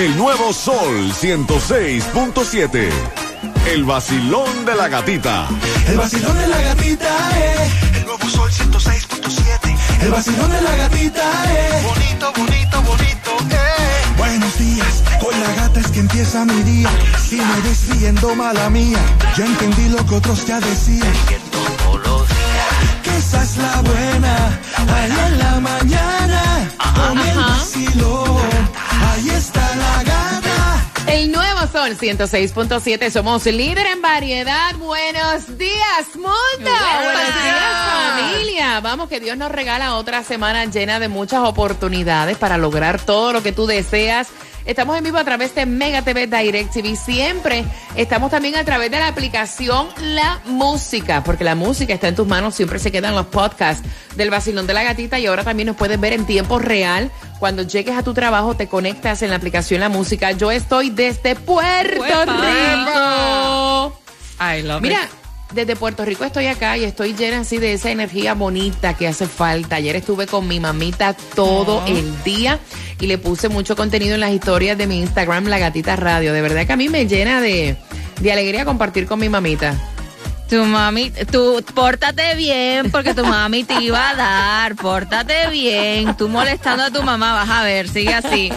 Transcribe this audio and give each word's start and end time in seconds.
El 0.00 0.16
nuevo 0.16 0.50
Sol 0.54 1.12
106.7. 1.12 2.88
El 3.70 3.84
vacilón 3.84 4.64
de 4.64 4.74
la 4.74 4.88
gatita. 4.88 5.46
El 5.86 5.98
vacilón 5.98 6.38
de 6.38 6.48
la 6.48 6.58
gatita 6.58 7.14
es. 7.36 7.96
El 7.98 8.06
nuevo 8.06 8.26
sol 8.30 8.50
106.7. 8.50 9.76
El 10.00 10.10
vacilón 10.10 10.50
de 10.52 10.62
la 10.62 10.74
gatita 10.76 11.22
es. 11.52 11.84
Bonito, 11.84 12.32
bonito, 12.34 12.82
bonito, 12.82 13.30
eh. 13.50 14.16
Buenos 14.16 14.58
días, 14.58 15.02
con 15.20 15.38
la 15.38 15.54
gata 15.54 15.80
es 15.80 15.88
que 15.88 16.00
empieza 16.00 16.46
mi 16.46 16.62
día. 16.62 16.88
Si 17.22 17.36
me 17.36 17.60
ves 17.60 17.88
riendo, 17.90 18.34
mala 18.34 18.70
mía. 18.70 19.00
Ya 19.36 19.44
entendí 19.44 19.90
lo 19.90 20.06
que 20.06 20.14
otros 20.14 20.46
ya 20.46 20.60
decían. 20.60 21.12
Que 23.04 23.18
esa 23.18 23.42
es 23.42 23.58
la 23.58 23.82
buena. 23.82 24.60
Ahí 24.94 25.12
en 25.26 25.38
la 25.38 25.60
mañana. 25.60 26.70
Con 26.94 27.18
el 27.18 27.36
vacilón. 27.36 28.39
Sol 31.80 31.96
106.7. 31.96 33.10
Somos 33.10 33.46
líder 33.46 33.86
en 33.86 34.02
variedad. 34.02 34.76
Buenos 34.76 35.56
días, 35.56 36.14
mundo. 36.14 36.36
Buenos 36.58 37.42
días, 37.42 37.74
familia. 38.20 38.80
Vamos, 38.80 39.08
que 39.08 39.18
Dios 39.18 39.38
nos 39.38 39.50
regala 39.50 39.94
otra 39.94 40.22
semana 40.22 40.66
llena 40.66 41.00
de 41.00 41.08
muchas 41.08 41.40
oportunidades 41.40 42.36
para 42.36 42.58
lograr 42.58 43.00
todo 43.00 43.32
lo 43.32 43.42
que 43.42 43.52
tú 43.52 43.64
deseas. 43.64 44.28
Estamos 44.70 44.96
en 44.96 45.02
vivo 45.02 45.18
a 45.18 45.24
través 45.24 45.52
de 45.56 45.66
Mega 45.66 46.02
TV 46.02 46.28
Direct 46.28 46.72
TV. 46.72 46.94
Siempre 46.94 47.64
estamos 47.96 48.30
también 48.30 48.54
a 48.54 48.64
través 48.64 48.88
de 48.88 49.00
la 49.00 49.08
aplicación 49.08 49.88
La 50.00 50.40
Música, 50.44 51.24
porque 51.24 51.42
la 51.42 51.56
música 51.56 51.92
está 51.92 52.06
en 52.06 52.14
tus 52.14 52.28
manos. 52.28 52.54
Siempre 52.54 52.78
se 52.78 52.92
quedan 52.92 53.16
los 53.16 53.26
podcasts 53.26 53.82
del 54.14 54.30
Vacilón 54.30 54.68
de 54.68 54.74
la 54.74 54.84
Gatita 54.84 55.18
y 55.18 55.26
ahora 55.26 55.42
también 55.42 55.66
nos 55.66 55.74
puedes 55.74 55.98
ver 55.98 56.12
en 56.12 56.24
tiempo 56.24 56.60
real. 56.60 57.10
Cuando 57.40 57.64
llegues 57.64 57.96
a 57.96 58.04
tu 58.04 58.14
trabajo, 58.14 58.54
te 58.54 58.68
conectas 58.68 59.22
en 59.22 59.30
la 59.30 59.36
aplicación 59.36 59.80
La 59.80 59.88
Música. 59.88 60.30
Yo 60.30 60.52
estoy 60.52 60.90
desde 60.90 61.34
Puerto 61.34 62.04
Rico. 62.26 64.00
I 64.40 64.62
love 64.62 64.82
Mira, 64.82 65.02
it. 65.02 65.19
Desde 65.52 65.76
Puerto 65.76 66.04
Rico 66.04 66.24
estoy 66.24 66.46
acá 66.46 66.76
y 66.76 66.84
estoy 66.84 67.14
llena 67.14 67.40
así 67.40 67.58
de 67.58 67.72
esa 67.72 67.90
energía 67.90 68.34
bonita 68.34 68.94
que 68.94 69.08
hace 69.08 69.26
falta. 69.26 69.76
Ayer 69.76 69.96
estuve 69.96 70.26
con 70.26 70.46
mi 70.46 70.60
mamita 70.60 71.14
todo 71.34 71.84
el 71.86 72.22
día 72.22 72.58
y 73.00 73.06
le 73.06 73.18
puse 73.18 73.48
mucho 73.48 73.76
contenido 73.76 74.14
en 74.14 74.20
las 74.20 74.32
historias 74.32 74.78
de 74.78 74.86
mi 74.86 74.98
Instagram, 75.00 75.46
La 75.46 75.58
Gatita 75.58 75.96
Radio. 75.96 76.32
De 76.32 76.42
verdad 76.42 76.66
que 76.66 76.72
a 76.72 76.76
mí 76.76 76.88
me 76.88 77.06
llena 77.06 77.40
de, 77.40 77.76
de 78.20 78.32
alegría 78.32 78.64
compartir 78.64 79.06
con 79.06 79.18
mi 79.18 79.28
mamita. 79.28 79.74
Tu 80.50 80.64
mami, 80.64 81.12
tú 81.30 81.64
pórtate 81.76 82.34
bien 82.34 82.90
porque 82.90 83.14
tu 83.14 83.24
mami 83.24 83.62
te 83.62 83.80
iba 83.84 84.10
a 84.10 84.14
dar, 84.16 84.74
pórtate 84.74 85.48
bien. 85.48 86.16
Tú 86.16 86.28
molestando 86.28 86.82
a 86.82 86.90
tu 86.90 87.04
mamá, 87.04 87.32
vas 87.34 87.48
a 87.48 87.62
ver, 87.62 87.88
sigue 87.88 88.12
así. 88.12 88.50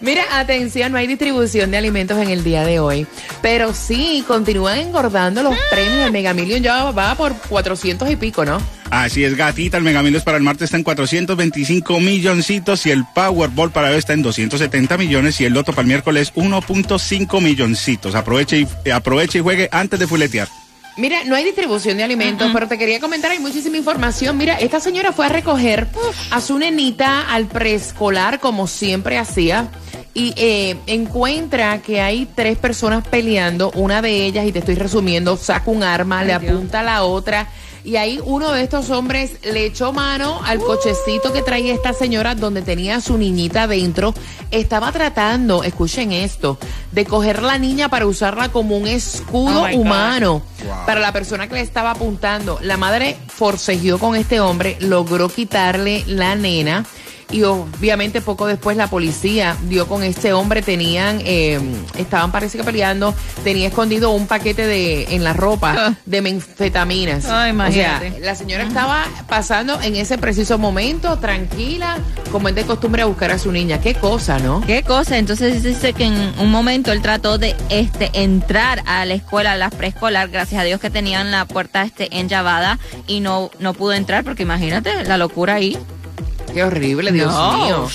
Mira, 0.00 0.24
atención, 0.32 0.90
no 0.90 0.98
hay 0.98 1.06
distribución 1.06 1.70
de 1.70 1.78
alimentos 1.78 2.18
en 2.18 2.28
el 2.28 2.42
día 2.42 2.64
de 2.64 2.80
hoy, 2.80 3.06
pero 3.40 3.72
sí 3.72 4.24
continúan 4.26 4.78
engordando 4.78 5.44
los 5.44 5.56
premios. 5.70 6.06
El 6.06 6.12
Mega 6.12 6.34
Million 6.34 6.60
ya 6.60 6.90
va 6.90 7.14
por 7.14 7.34
400 7.36 8.10
y 8.10 8.16
pico, 8.16 8.44
¿no? 8.44 8.60
Así 8.90 9.24
es, 9.24 9.36
gatita. 9.36 9.76
El 9.76 9.84
Megamillos 9.84 10.22
para 10.24 10.38
el 10.38 10.42
martes 10.42 10.64
está 10.64 10.76
en 10.76 10.82
425 10.82 12.00
milloncitos 12.00 12.84
y 12.86 12.90
el 12.90 13.04
Powerball 13.14 13.70
para 13.70 13.90
hoy 13.90 13.96
está 13.96 14.12
en 14.12 14.22
270 14.22 14.98
millones 14.98 15.40
y 15.40 15.44
el 15.44 15.52
Loto 15.52 15.72
para 15.72 15.82
el 15.82 15.88
miércoles 15.88 16.32
1.5 16.34 17.40
milloncitos. 17.40 18.14
Aproveche 18.14 18.66
y, 18.84 18.90
aproveche 18.90 19.38
y 19.38 19.42
juegue 19.42 19.68
antes 19.72 19.98
de 19.98 20.06
fuletear. 20.06 20.48
Mira, 20.96 21.24
no 21.24 21.34
hay 21.34 21.44
distribución 21.44 21.96
de 21.96 22.04
alimentos, 22.04 22.50
pero 22.52 22.68
te 22.68 22.78
quería 22.78 23.00
comentar, 23.00 23.30
hay 23.30 23.40
muchísima 23.40 23.76
información. 23.76 24.36
Mira, 24.36 24.54
esta 24.54 24.78
señora 24.78 25.12
fue 25.12 25.26
a 25.26 25.28
recoger 25.28 25.88
a 26.30 26.40
su 26.40 26.58
nenita 26.58 27.22
al 27.32 27.46
preescolar, 27.46 28.38
como 28.38 28.68
siempre 28.68 29.18
hacía, 29.18 29.68
y 30.14 30.32
eh, 30.36 30.76
encuentra 30.86 31.82
que 31.82 32.00
hay 32.00 32.26
tres 32.26 32.56
personas 32.58 33.06
peleando. 33.08 33.72
Una 33.72 34.02
de 34.02 34.24
ellas, 34.24 34.46
y 34.46 34.52
te 34.52 34.60
estoy 34.60 34.76
resumiendo, 34.76 35.36
saca 35.36 35.70
un 35.70 35.82
arma, 35.82 36.22
le 36.22 36.32
apunta 36.32 36.80
a 36.80 36.84
la 36.84 37.02
otra. 37.02 37.48
Y 37.84 37.96
ahí 37.96 38.18
uno 38.24 38.50
de 38.52 38.62
estos 38.62 38.88
hombres 38.88 39.32
le 39.42 39.66
echó 39.66 39.92
mano 39.92 40.40
al 40.42 40.58
cochecito 40.58 41.34
que 41.34 41.42
traía 41.42 41.74
esta 41.74 41.92
señora 41.92 42.34
donde 42.34 42.62
tenía 42.62 42.96
a 42.96 43.00
su 43.02 43.18
niñita 43.18 43.66
dentro. 43.66 44.14
Estaba 44.50 44.90
tratando, 44.90 45.62
escuchen 45.62 46.10
esto, 46.10 46.58
de 46.92 47.04
coger 47.04 47.42
la 47.42 47.58
niña 47.58 47.90
para 47.90 48.06
usarla 48.06 48.50
como 48.50 48.78
un 48.78 48.86
escudo 48.86 49.64
Oh 49.64 49.76
humano 49.76 50.42
para 50.86 51.00
la 51.00 51.12
persona 51.12 51.46
que 51.46 51.56
le 51.56 51.60
estaba 51.60 51.90
apuntando. 51.90 52.58
La 52.62 52.78
madre 52.78 53.18
forcejeó 53.28 53.98
con 53.98 54.16
este 54.16 54.40
hombre, 54.40 54.78
logró 54.80 55.28
quitarle 55.28 56.04
la 56.06 56.36
nena. 56.36 56.86
Y 57.34 57.42
obviamente 57.42 58.20
poco 58.20 58.46
después 58.46 58.76
la 58.76 58.86
policía 58.86 59.56
dio 59.64 59.88
con 59.88 60.04
este 60.04 60.32
hombre, 60.32 60.62
tenían, 60.62 61.20
eh, 61.24 61.58
estaban 61.98 62.30
parece 62.30 62.58
que 62.58 62.62
peleando, 62.62 63.12
tenía 63.42 63.66
escondido 63.66 64.10
un 64.12 64.28
paquete 64.28 64.64
de, 64.68 65.12
en 65.16 65.24
la 65.24 65.32
ropa 65.32 65.74
Ah. 65.76 65.94
de 66.06 66.22
menfetaminas. 66.22 67.24
Ay, 67.26 67.50
imagínate. 67.50 68.08
O 68.08 68.10
sea, 68.12 68.20
la 68.20 68.34
señora 68.36 68.62
estaba 68.62 69.04
pasando 69.28 69.80
en 69.82 69.96
ese 69.96 70.16
preciso 70.16 70.58
momento, 70.58 71.18
tranquila, 71.18 71.96
como 72.30 72.48
es 72.48 72.54
de 72.54 72.62
costumbre 72.62 73.02
a 73.02 73.06
buscar 73.06 73.32
a 73.32 73.38
su 73.40 73.50
niña. 73.50 73.80
Qué 73.80 73.94
cosa, 73.94 74.38
¿no? 74.38 74.60
¿Qué 74.64 74.84
cosa? 74.84 75.18
Entonces 75.18 75.64
dice 75.64 75.92
que 75.92 76.04
en 76.04 76.14
un 76.38 76.52
momento 76.52 76.92
él 76.92 77.02
trató 77.02 77.36
de 77.38 77.56
este 77.68 78.10
entrar 78.12 78.84
a 78.86 79.04
la 79.06 79.14
escuela, 79.14 79.52
a 79.52 79.56
la 79.56 79.70
preescolar, 79.70 80.28
gracias 80.28 80.60
a 80.60 80.64
Dios 80.64 80.80
que 80.80 80.90
tenían 80.90 81.32
la 81.32 81.46
puerta 81.46 81.82
este 81.82 82.20
enllavada 82.20 82.78
y 83.08 83.18
no, 83.18 83.50
no 83.58 83.74
pudo 83.74 83.92
entrar 83.94 84.22
porque 84.22 84.44
imagínate 84.44 85.02
la 85.02 85.18
locura 85.18 85.54
ahí. 85.54 85.76
Qué 86.54 86.62
horrible, 86.62 87.12
Dios 87.12 87.32
No. 87.32 87.64
mío. 87.64 87.88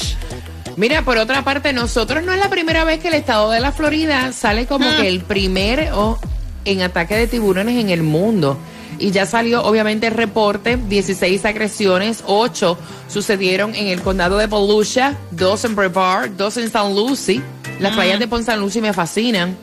Mira, 0.75 1.03
por 1.03 1.17
otra 1.17 1.43
parte, 1.43 1.73
nosotros 1.73 2.23
no 2.23 2.31
es 2.31 2.39
la 2.39 2.49
primera 2.49 2.83
vez 2.83 2.99
que 2.99 3.07
el 3.07 3.15
estado 3.15 3.49
de 3.51 3.59
la 3.59 3.71
Florida 3.71 4.31
sale 4.31 4.65
como 4.65 4.85
que 4.97 5.07
el 5.07 5.21
primer 5.21 5.91
oh, 5.93 6.17
en 6.65 6.81
ataque 6.81 7.15
de 7.15 7.27
tiburones 7.27 7.77
en 7.77 7.89
el 7.89 8.03
mundo. 8.03 8.57
Y 8.97 9.11
ya 9.11 9.25
salió, 9.25 9.63
obviamente, 9.63 10.07
el 10.07 10.13
reporte, 10.13 10.77
16 10.77 11.45
agresiones, 11.45 12.23
8 12.27 12.77
sucedieron 13.07 13.73
en 13.75 13.87
el 13.87 14.01
condado 14.01 14.37
de 14.37 14.47
Volusia, 14.47 15.17
2 15.31 15.65
en 15.65 15.75
Brevard, 15.75 16.31
2 16.31 16.57
en 16.57 16.69
San 16.71 16.93
Lucie. 16.95 17.41
Las 17.79 17.95
playas 17.95 18.19
de 18.19 18.27
Pont 18.27 18.45
San 18.45 18.59
Lucie 18.59 18.81
me 18.81 18.91
fascinan. 18.93 19.55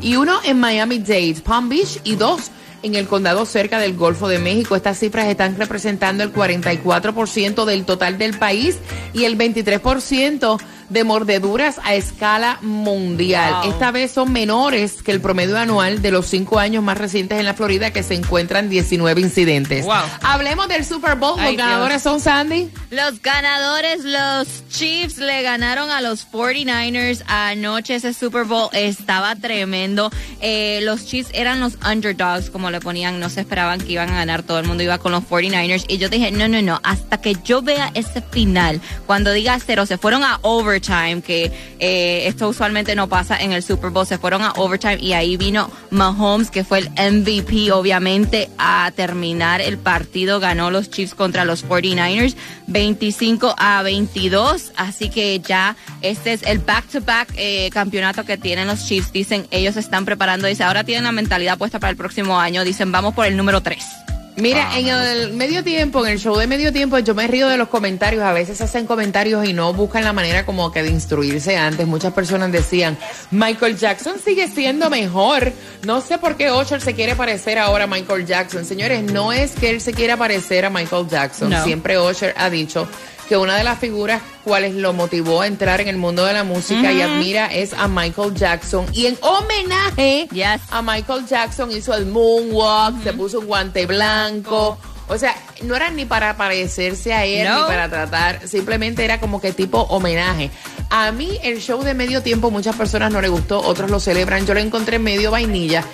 Y 0.00 0.16
uno 0.16 0.40
en 0.44 0.58
Miami-Dade, 0.58 1.36
Palm 1.44 1.68
Beach, 1.68 2.00
y 2.04 2.16
dos 2.16 2.50
en 2.82 2.94
el 2.94 3.06
condado 3.06 3.46
cerca 3.46 3.78
del 3.78 3.96
Golfo 3.96 4.28
de 4.28 4.38
México. 4.38 4.76
Estas 4.76 4.98
cifras 4.98 5.26
están 5.26 5.56
representando 5.56 6.22
el 6.24 6.32
44% 6.32 7.64
del 7.64 7.84
total 7.84 8.18
del 8.18 8.38
país 8.38 8.78
y 9.12 9.24
el 9.24 9.36
23% 9.36 10.58
de 10.90 11.04
mordeduras 11.04 11.80
a 11.84 11.94
escala 11.94 12.58
mundial. 12.60 13.54
Wow. 13.62 13.70
Esta 13.72 13.90
vez 13.92 14.10
son 14.10 14.32
menores 14.32 15.02
que 15.02 15.12
el 15.12 15.20
promedio 15.20 15.56
anual 15.56 16.02
de 16.02 16.10
los 16.10 16.26
cinco 16.26 16.58
años 16.58 16.82
más 16.82 16.98
recientes 16.98 17.38
en 17.38 17.46
la 17.46 17.54
Florida, 17.54 17.92
que 17.92 18.02
se 18.02 18.14
encuentran 18.14 18.68
19 18.68 19.20
incidentes. 19.20 19.84
Wow. 19.86 19.94
Hablemos 20.22 20.68
del 20.68 20.84
Super 20.84 21.14
Bowl. 21.14 21.38
Ay, 21.38 21.56
los 21.56 21.64
ganadores 21.64 22.02
Dios. 22.02 22.02
son 22.02 22.20
Sandy. 22.20 22.70
Los 22.90 23.22
ganadores, 23.22 24.04
los 24.04 24.68
Chiefs, 24.68 25.18
le 25.18 25.42
ganaron 25.42 25.90
a 25.90 26.00
los 26.00 26.28
49ers 26.30 27.22
anoche. 27.28 27.94
Ese 27.94 28.12
Super 28.12 28.44
Bowl 28.44 28.68
estaba 28.72 29.36
tremendo. 29.36 30.10
Eh, 30.40 30.80
los 30.82 31.06
Chiefs 31.06 31.30
eran 31.34 31.60
los 31.60 31.78
underdogs, 31.88 32.50
como 32.50 32.70
le 32.70 32.80
ponían. 32.80 33.20
No 33.20 33.30
se 33.30 33.42
esperaban 33.42 33.80
que 33.80 33.92
iban 33.92 34.10
a 34.10 34.16
ganar. 34.16 34.42
Todo 34.42 34.58
el 34.58 34.66
mundo 34.66 34.82
iba 34.82 34.98
con 34.98 35.12
los 35.12 35.22
49ers. 35.22 35.84
Y 35.86 35.98
yo 35.98 36.08
dije, 36.08 36.32
no, 36.32 36.48
no, 36.48 36.60
no. 36.60 36.80
Hasta 36.82 37.20
que 37.20 37.36
yo 37.44 37.62
vea 37.62 37.92
ese 37.94 38.20
final, 38.22 38.80
cuando 39.06 39.30
diga 39.32 39.56
cero, 39.64 39.86
se 39.86 39.96
fueron 39.96 40.24
a 40.24 40.40
overtime. 40.42 40.79
Overtime, 40.80 41.22
que 41.22 41.52
eh, 41.78 42.26
esto 42.26 42.48
usualmente 42.48 42.94
no 42.94 43.08
pasa 43.08 43.36
en 43.36 43.52
el 43.52 43.62
Super 43.62 43.90
Bowl. 43.90 44.06
Se 44.06 44.18
fueron 44.18 44.42
a 44.42 44.52
overtime 44.52 44.98
y 45.00 45.12
ahí 45.12 45.36
vino 45.36 45.70
Mahomes, 45.90 46.50
que 46.50 46.64
fue 46.64 46.78
el 46.78 46.90
MVP, 46.90 47.70
obviamente, 47.72 48.50
a 48.58 48.90
terminar 48.94 49.60
el 49.60 49.78
partido. 49.78 50.40
Ganó 50.40 50.70
los 50.70 50.90
Chiefs 50.90 51.14
contra 51.14 51.44
los 51.44 51.66
49ers 51.66 52.36
25 52.66 53.54
a 53.56 53.82
22. 53.82 54.72
Así 54.76 55.10
que 55.10 55.40
ya 55.40 55.76
este 56.00 56.32
es 56.32 56.42
el 56.42 56.58
back-to-back 56.58 57.28
eh, 57.36 57.70
campeonato 57.72 58.24
que 58.24 58.38
tienen 58.38 58.66
los 58.66 58.86
Chiefs. 58.86 59.12
Dicen, 59.12 59.46
ellos 59.50 59.76
están 59.76 60.04
preparando. 60.04 60.46
Dice, 60.46 60.64
ahora 60.64 60.84
tienen 60.84 61.04
la 61.04 61.12
mentalidad 61.12 61.58
puesta 61.58 61.78
para 61.78 61.90
el 61.90 61.96
próximo 61.96 62.38
año. 62.38 62.64
Dicen, 62.64 62.90
vamos 62.92 63.14
por 63.14 63.26
el 63.26 63.36
número 63.36 63.62
3. 63.62 64.09
Mira, 64.40 64.78
en 64.78 64.86
el 64.88 65.32
medio 65.32 65.62
tiempo, 65.62 66.04
en 66.04 66.12
el 66.12 66.18
show 66.18 66.36
de 66.36 66.46
medio 66.46 66.72
tiempo, 66.72 66.98
yo 66.98 67.14
me 67.14 67.26
río 67.26 67.48
de 67.48 67.56
los 67.56 67.68
comentarios. 67.68 68.22
A 68.22 68.32
veces 68.32 68.60
hacen 68.60 68.86
comentarios 68.86 69.48
y 69.48 69.52
no 69.52 69.72
buscan 69.72 70.04
la 70.04 70.12
manera 70.12 70.46
como 70.46 70.70
que 70.72 70.82
de 70.82 70.90
instruirse 70.90 71.56
antes. 71.56 71.86
Muchas 71.86 72.12
personas 72.12 72.50
decían, 72.52 72.96
Michael 73.30 73.76
Jackson 73.76 74.14
sigue 74.24 74.48
siendo 74.48 74.90
mejor. 74.90 75.52
No 75.84 76.00
sé 76.00 76.18
por 76.18 76.36
qué 76.36 76.50
Usher 76.50 76.80
se 76.80 76.94
quiere 76.94 77.16
parecer 77.16 77.58
ahora 77.58 77.84
a 77.84 77.86
Michael 77.86 78.26
Jackson. 78.26 78.64
Señores, 78.64 79.02
no 79.02 79.32
es 79.32 79.52
que 79.52 79.70
él 79.70 79.80
se 79.80 79.92
quiera 79.92 80.16
parecer 80.16 80.64
a 80.64 80.70
Michael 80.70 81.08
Jackson. 81.08 81.50
No. 81.50 81.64
Siempre 81.64 81.98
Usher 81.98 82.34
ha 82.36 82.50
dicho 82.50 82.88
que 83.30 83.36
una 83.36 83.54
de 83.54 83.62
las 83.62 83.78
figuras 83.78 84.20
cuales 84.42 84.74
lo 84.74 84.92
motivó 84.92 85.42
a 85.42 85.46
entrar 85.46 85.80
en 85.80 85.86
el 85.86 85.96
mundo 85.96 86.24
de 86.24 86.32
la 86.32 86.42
música 86.42 86.90
y 86.90 87.00
admira 87.00 87.46
es 87.46 87.72
a 87.72 87.86
Michael 87.86 88.34
Jackson. 88.34 88.86
Y 88.92 89.06
en 89.06 89.16
homenaje 89.20 90.26
Yes. 90.32 90.60
a 90.72 90.82
Michael 90.82 91.26
Jackson 91.28 91.70
hizo 91.70 91.94
el 91.94 92.06
moonwalk, 92.06 93.04
se 93.04 93.12
puso 93.12 93.38
un 93.38 93.46
guante 93.46 93.86
blanco. 93.86 94.76
O 95.06 95.16
sea, 95.16 95.36
no 95.62 95.76
era 95.76 95.90
ni 95.92 96.06
para 96.06 96.36
parecerse 96.36 97.12
a 97.14 97.24
él, 97.24 97.46
No. 97.48 97.62
ni 97.62 97.66
para 97.68 97.88
tratar, 97.88 98.48
simplemente 98.48 99.04
era 99.04 99.20
como 99.20 99.40
que 99.40 99.52
tipo 99.52 99.78
homenaje. 99.82 100.50
A 100.90 101.12
mí 101.12 101.38
el 101.44 101.60
show 101.60 101.84
de 101.84 101.94
medio 101.94 102.22
tiempo 102.24 102.50
muchas 102.50 102.74
personas 102.74 103.12
no 103.12 103.20
le 103.20 103.28
gustó, 103.28 103.60
otros 103.60 103.92
lo 103.92 104.00
celebran. 104.00 104.44
Yo 104.44 104.54
lo 104.54 104.60
encontré 104.60 104.98
medio 104.98 105.30
vainilla 105.30 105.84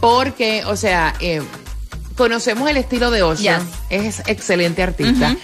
porque, 0.00 0.62
o 0.66 0.76
sea, 0.76 1.14
eh, 1.18 1.42
conocemos 2.16 2.70
el 2.70 2.76
estilo 2.76 3.10
de 3.10 3.24
Usher, 3.24 3.58
Yes. 3.58 3.68
es 3.90 4.22
excelente 4.28 4.80
artista. 4.82 5.34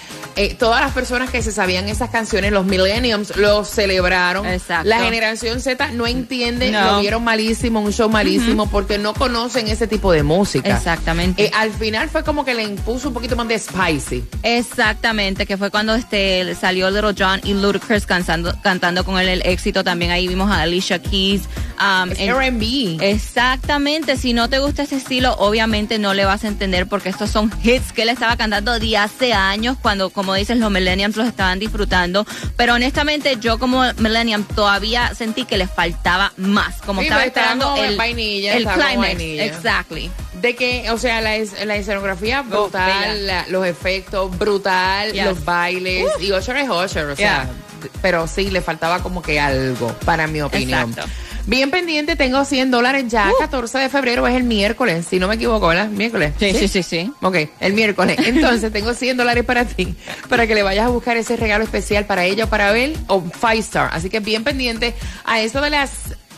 Eh, 0.42 0.56
todas 0.58 0.80
las 0.80 0.92
personas 0.92 1.28
que 1.28 1.42
se 1.42 1.52
sabían 1.52 1.88
esas 1.88 2.08
canciones, 2.08 2.50
los 2.50 2.64
millenniums, 2.64 3.36
lo 3.36 3.62
celebraron. 3.64 4.46
Exacto. 4.46 4.88
La 4.88 5.00
generación 5.00 5.60
Z 5.60 5.88
no 5.92 6.06
entiende, 6.06 6.70
No. 6.70 6.92
lo 6.92 7.00
vieron 7.00 7.22
malísimo, 7.22 7.80
un 7.80 7.92
show 7.92 8.08
malísimo, 8.08 8.70
porque 8.70 8.96
no 8.96 9.12
conocen 9.12 9.68
ese 9.68 9.86
tipo 9.86 10.12
de 10.12 10.22
música. 10.22 10.74
Exactamente. 10.74 11.44
Eh, 11.44 11.50
al 11.54 11.70
final 11.72 12.08
fue 12.08 12.24
como 12.24 12.44
que 12.44 12.54
le 12.54 12.62
impuso 12.62 13.08
un 13.08 13.14
poquito 13.14 13.36
más 13.36 13.48
de 13.48 13.58
spicy. 13.58 14.24
Exactamente, 14.42 15.44
que 15.44 15.58
fue 15.58 15.70
cuando 15.70 15.94
este 15.94 16.54
salió 16.54 16.90
Little 16.90 17.14
John 17.18 17.40
y 17.44 17.52
Ludacris 17.52 18.06
cantando, 18.06 18.54
cantando 18.62 19.04
con 19.04 19.18
él 19.18 19.28
el 19.28 19.42
éxito. 19.44 19.84
También 19.84 20.10
ahí 20.10 20.26
vimos 20.26 20.50
a 20.50 20.62
Alicia 20.62 21.00
Keys. 21.02 21.42
um, 21.80 22.10
R&B. 22.16 22.98
Exactamente, 23.00 24.16
si 24.16 24.32
no 24.34 24.48
te 24.50 24.58
gusta 24.58 24.82
ese 24.82 24.96
estilo, 24.96 25.34
obviamente 25.38 25.98
no 25.98 26.12
le 26.14 26.24
vas 26.24 26.44
a 26.44 26.48
entender 26.48 26.86
porque 26.86 27.08
estos 27.08 27.30
son 27.30 27.50
hits 27.62 27.92
que 27.92 28.02
él 28.02 28.10
estaba 28.10 28.36
cantando 28.36 28.78
de 28.78 28.96
hace 28.98 29.32
años 29.32 29.76
cuando, 29.80 30.10
como 30.10 30.29
dices, 30.34 30.56
los 30.58 30.70
millennials 30.70 31.16
los 31.16 31.26
estaban 31.28 31.58
disfrutando. 31.58 32.26
Pero 32.56 32.74
honestamente 32.74 33.36
yo 33.40 33.58
como 33.58 33.82
millennium 33.98 34.44
todavía 34.44 35.14
sentí 35.14 35.44
que 35.44 35.56
le 35.58 35.66
faltaba 35.66 36.32
más, 36.36 36.76
como 36.82 37.00
Sí, 37.00 37.06
estaba 37.06 37.24
esperando 37.24 37.70
como 37.70 37.82
el, 37.82 37.96
vainilla, 37.96 38.54
el 38.54 38.64
como 38.64 38.76
climax. 38.76 39.20
Exactly. 39.20 40.10
De 40.40 40.56
que, 40.56 40.90
o 40.90 40.96
sea, 40.98 41.20
la, 41.20 41.32
la 41.64 41.76
escenografía 41.76 42.40
Oh, 42.40 42.44
brutal, 42.64 43.26
la- 43.26 43.46
los 43.48 43.66
efectos 43.66 44.36
brutal, 44.38 45.12
Yes. 45.12 45.24
los 45.24 45.44
bailes. 45.44 46.06
Y 46.20 46.32
Usher 46.32 46.56
es 46.56 46.68
Usher, 46.70 47.06
o 47.06 47.16
sea. 47.16 47.48
Pero 48.02 48.26
sí, 48.26 48.50
le 48.50 48.60
faltaba 48.60 49.02
como 49.02 49.22
que 49.22 49.40
algo, 49.40 49.88
para 50.04 50.26
mi 50.26 50.42
opinión. 50.42 50.90
Exacto. 50.90 51.10
Bien 51.46 51.70
pendiente, 51.70 52.16
tengo 52.16 52.44
100 52.44 52.70
dólares 52.70 53.04
ya. 53.08 53.30
14 53.38 53.78
de 53.78 53.88
febrero 53.88 54.26
es 54.26 54.34
el 54.34 54.44
miércoles, 54.44 55.06
si 55.08 55.18
no 55.18 55.28
me 55.28 55.34
equivoco, 55.34 55.68
¿verdad? 55.68 55.88
Miércoles. 55.88 56.34
Sí, 56.38 56.52
sí, 56.52 56.68
sí, 56.68 56.82
sí. 56.82 57.12
Ok, 57.20 57.36
el 57.60 57.72
miércoles. 57.72 58.18
Entonces 58.24 58.72
tengo 58.72 58.94
100 58.94 59.16
dólares 59.16 59.44
para 59.44 59.64
ti, 59.64 59.94
para 60.28 60.46
que 60.46 60.54
le 60.54 60.62
vayas 60.62 60.86
a 60.86 60.88
buscar 60.88 61.16
ese 61.16 61.36
regalo 61.36 61.64
especial 61.64 62.06
para 62.06 62.24
ella 62.24 62.44
o 62.44 62.48
para 62.48 62.76
él, 62.76 62.96
o 63.06 63.22
Five 63.22 63.58
Star. 63.58 63.90
Así 63.92 64.10
que 64.10 64.20
bien 64.20 64.44
pendiente 64.44 64.94
a 65.24 65.40
eso 65.40 65.60
de 65.60 65.70
las 65.70 65.90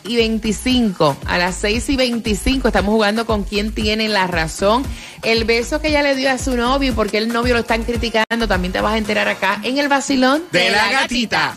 y 0.05 0.17
25, 0.17 1.17
a 1.27 1.39
las 1.39 1.57
6 1.57 1.91
y 1.91 1.97
25 1.97 2.69
estamos 2.69 2.93
jugando 2.93 3.27
con 3.27 3.45
quién 3.45 3.73
tiene 3.73 4.09
la 4.09 4.27
razón. 4.27 4.85
El 5.23 5.45
beso 5.45 5.81
que 5.81 5.89
ella 5.89 6.03
le 6.03 6.17
dio 6.17 6.31
a 6.31 6.39
su 6.39 6.57
novio 6.57 6.95
porque 6.95 7.19
el 7.19 7.29
novio 7.29 7.55
lo 7.55 7.61
están 7.61 7.85
criticando, 7.85 8.49
también 8.49 8.73
te 8.73 8.81
vas 8.81 8.95
a 8.95 8.99
enterar 8.99 9.29
acá 9.29 9.61
en 9.63 9.79
el 9.79 9.89
vacilón 9.89 10.43
De 10.51 10.71
la 10.71 10.91
gatita. 10.91 11.57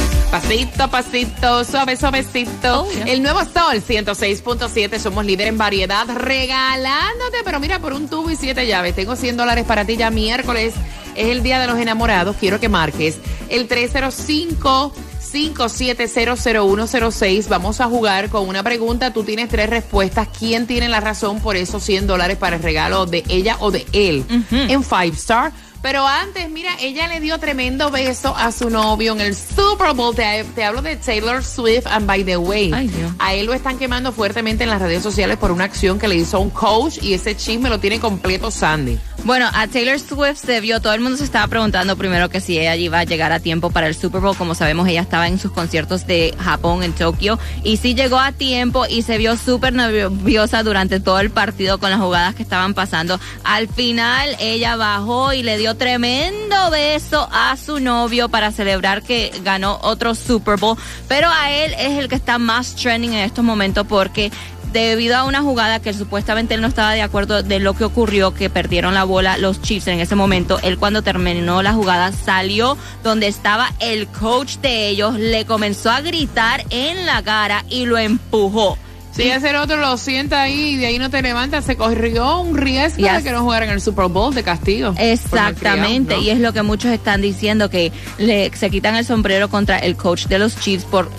Pasito, 0.31 0.89
pasito, 0.89 1.65
suave, 1.65 1.97
suavecito. 1.97 2.83
Oh, 2.83 2.91
yeah. 2.91 3.03
El 3.03 3.21
nuevo 3.21 3.41
Sol 3.41 3.83
106.7, 3.85 4.97
somos 4.97 5.25
líder 5.25 5.49
en 5.49 5.57
variedad, 5.57 6.07
regalándote, 6.07 7.39
pero 7.43 7.59
mira, 7.59 7.79
por 7.79 7.91
un 7.91 8.07
tubo 8.07 8.31
y 8.31 8.37
siete 8.37 8.65
llaves. 8.65 8.95
Tengo 8.95 9.17
100 9.17 9.35
dólares 9.35 9.65
para 9.65 9.83
ti 9.83 9.97
ya 9.97 10.09
miércoles. 10.09 10.73
Es 11.15 11.27
el 11.27 11.43
día 11.43 11.59
de 11.59 11.67
los 11.67 11.77
enamorados. 11.77 12.37
Quiero 12.39 12.61
que 12.61 12.69
marques 12.69 13.17
el 13.49 13.67
305. 13.67 14.93
5700106. 15.31 17.47
Vamos 17.47 17.79
a 17.79 17.85
jugar 17.85 18.29
con 18.29 18.49
una 18.49 18.63
pregunta. 18.63 19.13
Tú 19.13 19.23
tienes 19.23 19.47
tres 19.49 19.69
respuestas. 19.69 20.27
¿Quién 20.37 20.67
tiene 20.67 20.89
la 20.89 20.99
razón 20.99 21.39
por 21.39 21.55
esos 21.55 21.81
100 21.83 22.05
dólares 22.07 22.35
para 22.37 22.57
el 22.57 22.63
regalo 22.63 23.05
de 23.05 23.23
ella 23.29 23.55
o 23.59 23.71
de 23.71 23.85
él 23.93 24.25
en 24.51 24.83
Five 24.83 25.15
Star? 25.15 25.53
Pero 25.81 26.07
antes, 26.07 26.49
mira, 26.49 26.71
ella 26.79 27.07
le 27.07 27.19
dio 27.19 27.39
tremendo 27.39 27.89
beso 27.89 28.35
a 28.35 28.51
su 28.51 28.69
novio 28.69 29.13
en 29.13 29.21
el 29.21 29.35
Super 29.35 29.93
Bowl. 29.95 30.15
Te, 30.15 30.45
te 30.55 30.63
hablo 30.63 30.81
de 30.81 30.95
Taylor 30.95 31.43
Swift. 31.43 31.87
And 31.87 32.05
by 32.05 32.23
the 32.23 32.37
way, 32.37 32.71
Ay, 32.73 32.91
a 33.17 33.33
él 33.33 33.47
lo 33.47 33.53
están 33.53 33.77
quemando 33.79 34.11
fuertemente 34.11 34.63
en 34.63 34.69
las 34.69 34.81
redes 34.81 35.01
sociales 35.01 35.37
por 35.37 35.51
una 35.51 35.63
acción 35.63 35.97
que 35.97 36.07
le 36.07 36.15
hizo 36.15 36.39
un 36.39 36.51
coach 36.51 36.99
y 37.01 37.13
ese 37.13 37.35
chisme 37.35 37.69
lo 37.69 37.79
tiene 37.79 37.99
completo 37.99 38.51
Sandy. 38.51 38.99
Bueno, 39.23 39.47
a 39.53 39.67
Taylor 39.67 39.99
Swift 39.99 40.39
se 40.43 40.61
vio, 40.61 40.81
todo 40.81 40.93
el 40.93 41.01
mundo 41.01 41.15
se 41.15 41.23
estaba 41.23 41.47
preguntando 41.47 41.95
primero 41.95 42.29
que 42.29 42.41
si 42.41 42.57
ella 42.57 42.75
iba 42.75 42.99
a 42.99 43.03
llegar 43.03 43.31
a 43.31 43.39
tiempo 43.39 43.69
para 43.69 43.87
el 43.87 43.95
Super 43.95 44.19
Bowl. 44.19 44.35
Como 44.35 44.55
sabemos, 44.55 44.87
ella 44.87 45.01
estaba 45.01 45.27
en 45.27 45.37
sus 45.37 45.51
conciertos 45.51 46.07
de 46.07 46.33
Japón, 46.39 46.81
en 46.81 46.93
Tokio, 46.93 47.37
y 47.63 47.77
sí 47.77 47.93
llegó 47.93 48.17
a 48.17 48.31
tiempo 48.31 48.85
y 48.89 49.03
se 49.03 49.17
vio 49.17 49.37
súper 49.37 49.73
nerviosa 49.73 50.63
durante 50.63 50.99
todo 50.99 51.19
el 51.19 51.29
partido 51.29 51.79
con 51.79 51.91
las 51.91 51.99
jugadas 51.99 52.33
que 52.33 52.41
estaban 52.41 52.73
pasando. 52.73 53.19
Al 53.43 53.67
final, 53.67 54.35
ella 54.39 54.75
bajó 54.75 55.33
y 55.33 55.43
le 55.43 55.57
dio 55.59 55.70
tremendo 55.75 56.69
beso 56.71 57.27
a 57.31 57.55
su 57.57 57.79
novio 57.79 58.29
para 58.29 58.51
celebrar 58.51 59.01
que 59.01 59.31
ganó 59.43 59.79
otro 59.81 60.15
Super 60.15 60.57
Bowl. 60.57 60.77
Pero 61.07 61.29
a 61.29 61.51
él 61.51 61.73
es 61.77 61.97
el 61.97 62.07
que 62.07 62.15
está 62.15 62.37
más 62.37 62.75
trending 62.75 63.13
en 63.13 63.19
estos 63.19 63.43
momentos 63.43 63.85
porque 63.87 64.31
debido 64.71 65.17
a 65.17 65.25
una 65.25 65.41
jugada 65.41 65.81
que 65.81 65.93
supuestamente 65.93 66.53
él 66.53 66.61
no 66.61 66.67
estaba 66.67 66.93
de 66.93 67.01
acuerdo 67.01 67.43
de 67.43 67.59
lo 67.59 67.73
que 67.73 67.83
ocurrió, 67.83 68.33
que 68.33 68.49
perdieron 68.49 68.93
la 68.93 69.03
bola 69.03 69.37
los 69.37 69.61
Chiefs 69.61 69.87
en 69.87 69.99
ese 69.99 70.15
momento, 70.15 70.59
él 70.63 70.77
cuando 70.77 71.01
terminó 71.01 71.61
la 71.61 71.73
jugada 71.73 72.11
salió 72.11 72.77
donde 73.03 73.27
estaba 73.27 73.71
el 73.79 74.07
coach 74.07 74.57
de 74.57 74.87
ellos, 74.87 75.15
le 75.15 75.45
comenzó 75.45 75.91
a 75.91 76.01
gritar 76.01 76.63
en 76.69 77.05
la 77.05 77.21
cara 77.21 77.65
y 77.69 77.85
lo 77.85 77.97
empujó. 77.97 78.77
Si 79.11 79.23
ese 79.23 79.49
el 79.49 79.57
otro 79.57 79.77
lo 79.77 79.97
sienta 79.97 80.41
ahí 80.41 80.71
y 80.71 80.77
de 80.77 80.85
ahí 80.85 80.99
no 80.99 81.09
te 81.09 81.21
levantas, 81.21 81.65
se 81.65 81.75
corrió 81.75 82.39
un 82.39 82.57
riesgo 82.57 83.03
de 83.03 83.23
que 83.23 83.31
no 83.31 83.41
jugaran 83.41 83.69
el 83.69 83.81
Super 83.81 84.07
Bowl 84.07 84.33
de 84.33 84.43
castigo. 84.43 84.93
Exactamente, 84.97 86.17
y 86.19 86.29
es 86.29 86.39
lo 86.39 86.53
que 86.53 86.61
muchos 86.61 86.91
están 86.91 87.21
diciendo, 87.21 87.69
que 87.69 87.91
le, 88.17 88.51
se 88.55 88.69
quitan 88.69 88.95
el 88.95 89.05
sombrero 89.05 89.49
contra 89.49 89.77
el 89.79 89.95
coach 89.95 90.27
de 90.27 90.39
los 90.39 90.57
Chiefs 90.57 90.85
por 90.85 91.09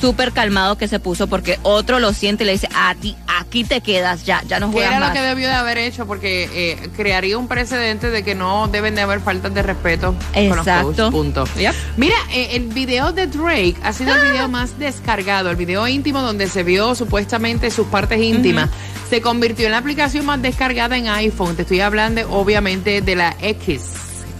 súper 0.00 0.32
calmado 0.32 0.78
que 0.78 0.88
se 0.88 0.98
puso 0.98 1.26
porque 1.26 1.58
otro 1.62 2.00
lo 2.00 2.12
siente 2.12 2.44
y 2.44 2.46
le 2.46 2.52
dice, 2.52 2.68
a 2.74 2.94
ti, 2.94 3.16
aquí 3.38 3.64
te 3.64 3.80
quedas, 3.80 4.24
ya, 4.24 4.42
ya 4.48 4.58
no 4.60 4.68
¿Qué 4.68 4.72
juegas 4.74 4.96
era 4.96 5.08
lo 5.08 5.12
que 5.12 5.20
debió 5.20 5.48
de 5.48 5.54
haber 5.54 5.78
hecho? 5.78 6.06
Porque 6.06 6.48
eh, 6.52 6.88
crearía 6.96 7.36
un 7.36 7.48
precedente 7.48 8.10
de 8.10 8.22
que 8.22 8.34
no 8.34 8.68
deben 8.68 8.94
de 8.94 9.02
haber 9.02 9.20
faltas 9.20 9.52
de 9.54 9.62
respeto 9.62 10.14
con 10.32 10.48
los 10.48 10.58
Exacto. 10.58 10.86
coaches, 10.86 11.10
punto. 11.10 11.44
Yep. 11.58 11.74
Mira, 11.96 12.16
eh, 12.32 12.50
el 12.52 12.68
video 12.68 13.12
de 13.12 13.26
Drake 13.26 13.76
ha 13.82 13.92
sido 13.92 14.14
el 14.14 14.32
video 14.32 14.48
más 14.48 14.78
descargado, 14.78 15.50
el 15.50 15.56
video 15.56 15.86
íntimo 15.86 16.22
donde 16.22 16.48
se 16.48 16.62
vio 16.62 16.94
supuestamente 16.94 17.70
sus 17.70 17.86
partes 17.86 18.20
íntimas. 18.20 18.70
Se 19.08 19.20
convirtió 19.20 19.66
en 19.66 19.72
la 19.72 19.78
aplicación 19.78 20.24
más 20.24 20.40
descargada 20.40 20.96
en 20.96 21.08
iPhone. 21.08 21.56
Te 21.56 21.62
estoy 21.62 21.80
hablando, 21.80 22.22
obviamente, 22.30 23.02
de 23.02 23.16
la 23.16 23.36
X. 23.40 23.82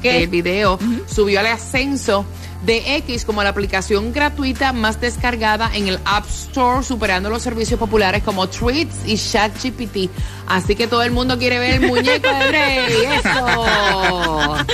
¿Qué? 0.01 0.23
El 0.23 0.29
video 0.29 0.79
subió 1.07 1.41
al 1.41 1.49
ascenso 1.49 2.25
de 2.63 2.97
X 2.97 3.25
como 3.25 3.43
la 3.43 3.51
aplicación 3.51 4.13
gratuita 4.13 4.73
más 4.73 5.01
descargada 5.01 5.71
en 5.75 5.89
el 5.89 5.99
App 6.05 6.27
Store, 6.29 6.85
superando 6.85 7.31
los 7.31 7.43
servicios 7.43 7.79
populares 7.79 8.23
como 8.23 8.49
Tweets 8.49 9.07
y 9.07 9.17
ChatGPT. 9.17 10.11
Así 10.47 10.75
que 10.75 10.87
todo 10.87 11.03
el 11.03 11.13
mundo 11.13 11.39
quiere 11.39 11.59
ver 11.59 11.75
el 11.75 11.89
muñeco 11.89 12.29
de 12.29 12.51
Rey. 12.51 12.95
¡Eso! 13.15 14.57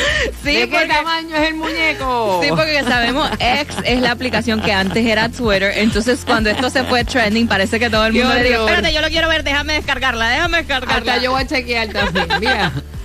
Sí, 0.43 0.55
¿De 0.55 0.69
qué 0.69 0.87
tamaño 0.87 1.37
es 1.37 1.49
el 1.49 1.55
muñeco? 1.55 2.41
Sí, 2.43 2.49
porque 2.51 2.83
sabemos, 2.85 3.29
X 3.39 3.77
es 3.85 4.01
la 4.01 4.13
aplicación 4.13 4.61
que 4.61 4.73
antes 4.73 5.05
era 5.05 5.29
Twitter. 5.29 5.73
Entonces, 5.77 6.23
cuando 6.25 6.51
esto 6.51 6.71
se 6.71 6.85
fue 6.85 7.05
trending, 7.05 7.49
parece 7.49 7.79
que 7.79 7.91
todo 7.91 8.07
el 8.07 8.13
mundo 8.13 8.33
le 8.35 8.45
dijo, 8.45 8.61
espérate, 8.67 8.93
yo 8.93 9.01
lo 9.01 9.09
quiero 9.09 9.29
ver, 9.29 9.43
déjame 9.43 9.75
descargarla, 9.75 10.29
déjame 10.29 10.59
descargarla. 10.59 11.13
Hasta 11.13 11.23
yo 11.23 11.33
voy 11.33 11.43
a 11.43 11.47
chequear 11.47 11.89
también. 11.89 12.27
Mira. 12.41 12.73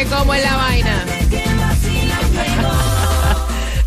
que 0.00 0.06
como 0.06 0.32
es 0.32 0.42
la 0.42 0.56
vaina. 0.56 1.04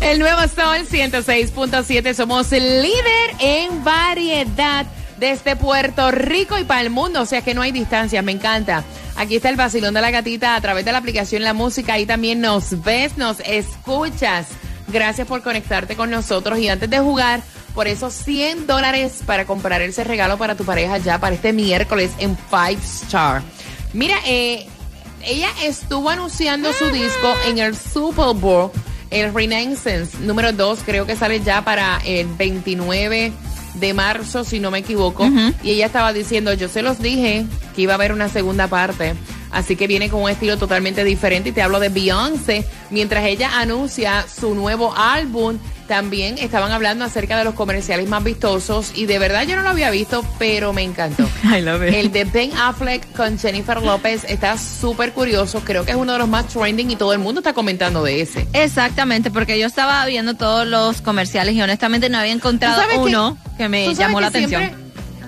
El 0.00 0.18
nuevo 0.20 0.42
Sol 0.42 0.86
106.7. 0.88 2.14
Somos 2.14 2.52
líder 2.52 3.34
en 3.40 3.82
variedad 3.82 4.86
desde 5.18 5.56
Puerto 5.56 6.12
Rico 6.12 6.56
y 6.58 6.64
para 6.64 6.82
el 6.82 6.90
mundo. 6.90 7.22
O 7.22 7.26
sea 7.26 7.42
que 7.42 7.54
no 7.54 7.62
hay 7.62 7.72
distancia. 7.72 8.22
Me 8.22 8.30
encanta. 8.32 8.84
Aquí 9.16 9.36
está 9.36 9.48
el 9.48 9.56
vacilón 9.56 9.94
de 9.94 10.02
la 10.02 10.10
gatita 10.12 10.54
a 10.54 10.60
través 10.60 10.84
de 10.84 10.92
la 10.92 10.98
aplicación 10.98 11.42
La 11.42 11.52
Música. 11.52 11.94
Ahí 11.94 12.06
también 12.06 12.40
nos 12.40 12.84
ves, 12.84 13.16
nos 13.16 13.40
escuchas. 13.40 14.46
Gracias 14.88 15.26
por 15.26 15.42
conectarte 15.42 15.96
con 15.96 16.10
nosotros. 16.10 16.58
Y 16.60 16.68
antes 16.68 16.90
de 16.90 17.00
jugar 17.00 17.42
por 17.74 17.88
esos 17.88 18.12
100 18.12 18.68
dólares 18.68 19.22
para 19.26 19.46
comprar 19.46 19.82
ese 19.82 20.04
regalo 20.04 20.38
para 20.38 20.54
tu 20.54 20.64
pareja 20.64 20.98
ya 20.98 21.18
para 21.18 21.34
este 21.34 21.52
miércoles 21.52 22.12
en 22.18 22.36
Five 22.36 22.78
Star. 22.84 23.42
Mira, 23.94 24.16
eh, 24.26 24.66
ella 25.26 25.50
estuvo 25.62 26.10
anunciando 26.10 26.72
su 26.72 26.86
disco 26.90 27.34
en 27.46 27.58
el 27.58 27.76
Super 27.76 28.34
Bowl, 28.34 28.70
el 29.10 29.32
Renaissance 29.32 30.18
número 30.20 30.52
2, 30.52 30.80
creo 30.84 31.06
que 31.06 31.16
sale 31.16 31.40
ya 31.40 31.64
para 31.64 32.00
el 32.04 32.26
29 32.26 33.32
de 33.74 33.94
marzo, 33.94 34.44
si 34.44 34.60
no 34.60 34.70
me 34.70 34.78
equivoco. 34.78 35.28
Y 35.62 35.70
ella 35.70 35.86
estaba 35.86 36.12
diciendo, 36.12 36.52
yo 36.54 36.68
se 36.68 36.82
los 36.82 37.00
dije 37.00 37.46
que 37.74 37.82
iba 37.82 37.92
a 37.92 37.96
haber 37.96 38.12
una 38.12 38.28
segunda 38.28 38.68
parte. 38.68 39.14
Así 39.50 39.76
que 39.76 39.86
viene 39.86 40.10
con 40.10 40.22
un 40.22 40.30
estilo 40.30 40.58
totalmente 40.58 41.04
diferente 41.04 41.50
y 41.50 41.52
te 41.52 41.62
hablo 41.62 41.78
de 41.78 41.88
Beyoncé. 41.88 42.66
Mientras 42.90 43.24
ella 43.24 43.60
anuncia 43.60 44.26
su 44.26 44.54
nuevo 44.54 44.92
álbum, 44.96 45.58
también 45.86 46.38
estaban 46.38 46.72
hablando 46.72 47.04
acerca 47.04 47.36
de 47.36 47.44
los 47.44 47.54
comerciales 47.54 48.08
más 48.08 48.22
vistosos 48.24 48.92
y 48.94 49.06
de 49.06 49.18
verdad 49.18 49.46
yo 49.46 49.56
no 49.56 49.62
lo 49.62 49.68
había 49.70 49.90
visto, 49.90 50.24
pero 50.38 50.72
me 50.72 50.82
encantó. 50.82 51.28
I 51.44 51.60
love 51.60 51.86
it. 51.86 51.94
El 51.94 52.12
de 52.12 52.24
Ben 52.24 52.52
Affleck 52.56 53.12
con 53.14 53.38
Jennifer 53.38 53.82
López 53.82 54.24
está 54.28 54.56
súper 54.58 55.12
curioso. 55.12 55.60
Creo 55.64 55.84
que 55.84 55.92
es 55.92 55.96
uno 55.96 56.12
de 56.12 56.18
los 56.18 56.28
más 56.28 56.46
trending 56.48 56.90
y 56.90 56.96
todo 56.96 57.12
el 57.12 57.18
mundo 57.18 57.40
está 57.40 57.52
comentando 57.52 58.02
de 58.02 58.20
ese. 58.20 58.46
Exactamente, 58.52 59.30
porque 59.30 59.58
yo 59.58 59.66
estaba 59.66 60.04
viendo 60.06 60.34
todos 60.34 60.66
los 60.66 61.00
comerciales 61.02 61.54
y 61.54 61.62
honestamente 61.62 62.08
no 62.08 62.18
había 62.18 62.32
encontrado 62.32 62.74
¿Tú 62.76 62.80
sabes 62.80 62.96
que- 62.96 63.02
uno 63.04 63.38
que, 63.56 63.68
me 63.68 63.94
llamó 63.94 64.20
la 64.20 64.28
atención. 64.28 64.83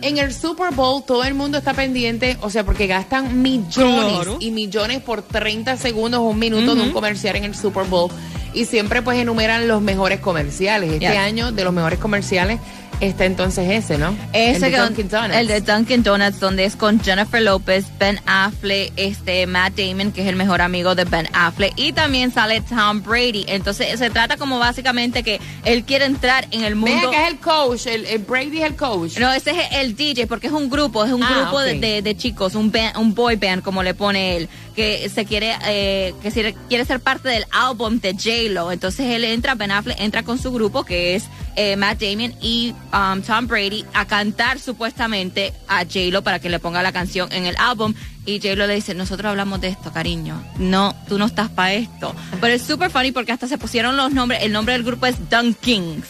En 0.07 0.19
el 0.19 0.33
Super 0.33 0.73
Bowl 0.73 1.03
todo 1.05 1.25
el 1.25 1.35
mundo 1.35 1.59
está 1.59 1.75
pendiente, 1.75 2.37
o 2.41 2.49
sea, 2.49 2.63
porque 2.65 2.87
gastan 2.87 3.43
millones 3.43 3.75
Claro. 3.75 4.37
y 4.39 4.53
millones 4.53 5.01
por 5.03 5.23
30 5.23 5.77
segundos 5.77 6.21
o 6.21 6.25
un 6.25 6.39
minuto 6.39 6.77
de 6.77 6.83
un 6.83 6.93
comercial 6.93 7.35
en 7.35 7.43
el 7.43 7.57
Super 7.57 7.83
Bowl. 7.87 8.09
Y 8.55 8.67
siempre 8.67 9.03
pues 9.03 9.19
enumeran 9.19 9.67
los 9.67 9.83
mejores 9.83 10.21
comerciales. 10.21 10.91
Este 10.93 11.01
Yeah. 11.01 11.25
año 11.25 11.51
de 11.51 11.65
los 11.65 11.73
mejores 11.75 11.99
comerciales 11.99 12.61
está 13.01 13.25
entonces 13.27 13.69
ese, 13.71 13.99
¿no? 13.99 14.17
Ese 14.33 14.67
el 14.67 14.73
de 14.73 14.79
Dunkin' 14.79 15.09
Donuts. 15.09 15.35
el 15.37 15.47
de 15.49 15.61
Dunkin' 15.61 16.03
Donuts, 16.03 16.41
donde 16.41 16.65
es 16.65 16.77
con 16.77 17.01
Jennifer 17.01 17.43
López, 17.43 17.85
Ben 17.99 18.19
Affleck, 18.27 18.93
este 18.97 19.47
Matt 19.47 19.75
Damon, 19.77 20.13
que 20.13 20.23
es 20.23 20.29
el 20.29 20.37
mejor 20.37 20.63
amigo 20.63 20.95
de 20.95 21.05
Ben 21.05 21.29
Affleck, 21.33 21.73
y 21.77 21.93
también 21.93 22.33
sale 22.33 22.61
Tom 22.63 23.03
Brady. 23.03 23.45
Entonces 23.49 23.99
se 23.99 24.11
trata 24.11 24.37
como 24.37 24.59
básicamente 24.59 25.23
que 25.23 25.41
él 25.65 25.85
quiere 25.85 26.05
entrar 26.07 26.47
en 26.51 26.65
el 26.65 26.75
mundo. 26.75 27.11
que 27.11 27.23
es 27.23 27.29
el 27.29 27.39
coach, 27.39 27.87
el, 27.87 28.07
el 28.07 28.19
Brady 28.19 28.59
es 28.59 28.65
el 28.65 28.77
coach. 28.77 29.19
No, 29.19 29.33
ese 29.33 29.51
es 29.51 29.57
el 29.73 29.95
DJ, 29.95 30.27
porque 30.27 30.47
es 30.47 30.53
un 30.53 30.71
grupo, 30.71 31.05
es 31.05 31.13
un 31.13 31.23
Ah, 31.23 31.41
grupo 31.43 31.61
de, 31.61 31.75
de- 31.79 32.03
de 32.03 32.17
chicos, 32.17 32.55
un, 32.55 32.71
band- 32.73 32.97
un 32.97 33.15
boy 33.15 33.37
band, 33.37 33.63
como 33.63 33.83
le 33.83 33.95
pone 33.95 34.37
él, 34.37 34.49
que 34.77 35.09
se 35.09 35.25
quiere, 35.25 35.57
eh, 35.67 36.15
que 36.23 36.31
se- 36.31 36.55
quiere 36.69 36.85
ser 36.85 37.01
parte 37.01 37.29
del 37.31 37.47
álbum 37.51 37.99
de 37.99 38.13
J-Lo. 38.13 38.71
Entonces 38.71 39.07
él 39.11 39.25
entra, 39.25 39.55
Ben 39.57 39.71
Affleck 39.73 39.99
entra 39.99 40.23
con 40.23 40.39
su 40.39 40.53
grupo, 40.53 40.85
que 40.85 41.17
es 41.17 41.25
eh, 41.57 41.77
Matt 41.77 42.01
Damon 42.03 42.35
y 42.43 42.75
um, 42.93 43.23
Tom 43.23 43.47
Brady, 43.49 43.85
a 43.95 44.05
cantar 44.05 44.61
supuestamente 44.61 45.55
a 45.67 45.85
J-Lo 45.85 46.23
para 46.23 46.39
que 46.39 46.51
le 46.51 46.59
ponga 46.59 46.83
la 46.83 46.93
canción 46.93 47.33
en 47.33 47.47
el 47.47 47.57
álbum. 47.59 47.95
Y 48.27 48.39
J-Lo 48.41 48.67
le 48.67 48.75
dice, 48.75 48.93
nosotros 48.95 49.31
hablamos 49.31 49.61
de 49.61 49.69
esto, 49.69 49.93
cariño. 49.93 50.43
No, 50.59 50.95
tú 51.09 51.17
no 51.19 51.25
estás 51.27 51.49
para 51.49 51.73
esto. 51.73 52.15
Pero 52.41 52.53
es 52.55 52.61
súper 52.63 52.91
funny 52.91 53.13
porque 53.13 53.33
hasta 53.33 53.49
se 53.49 53.57
pusieron 53.57 53.97
los 53.97 54.13
nombres, 54.13 54.43
el 54.43 54.53
nombre 54.53 54.75
del 54.75 54.83
grupo 54.85 55.07
es 55.07 55.17
Dunkings. 55.31 56.05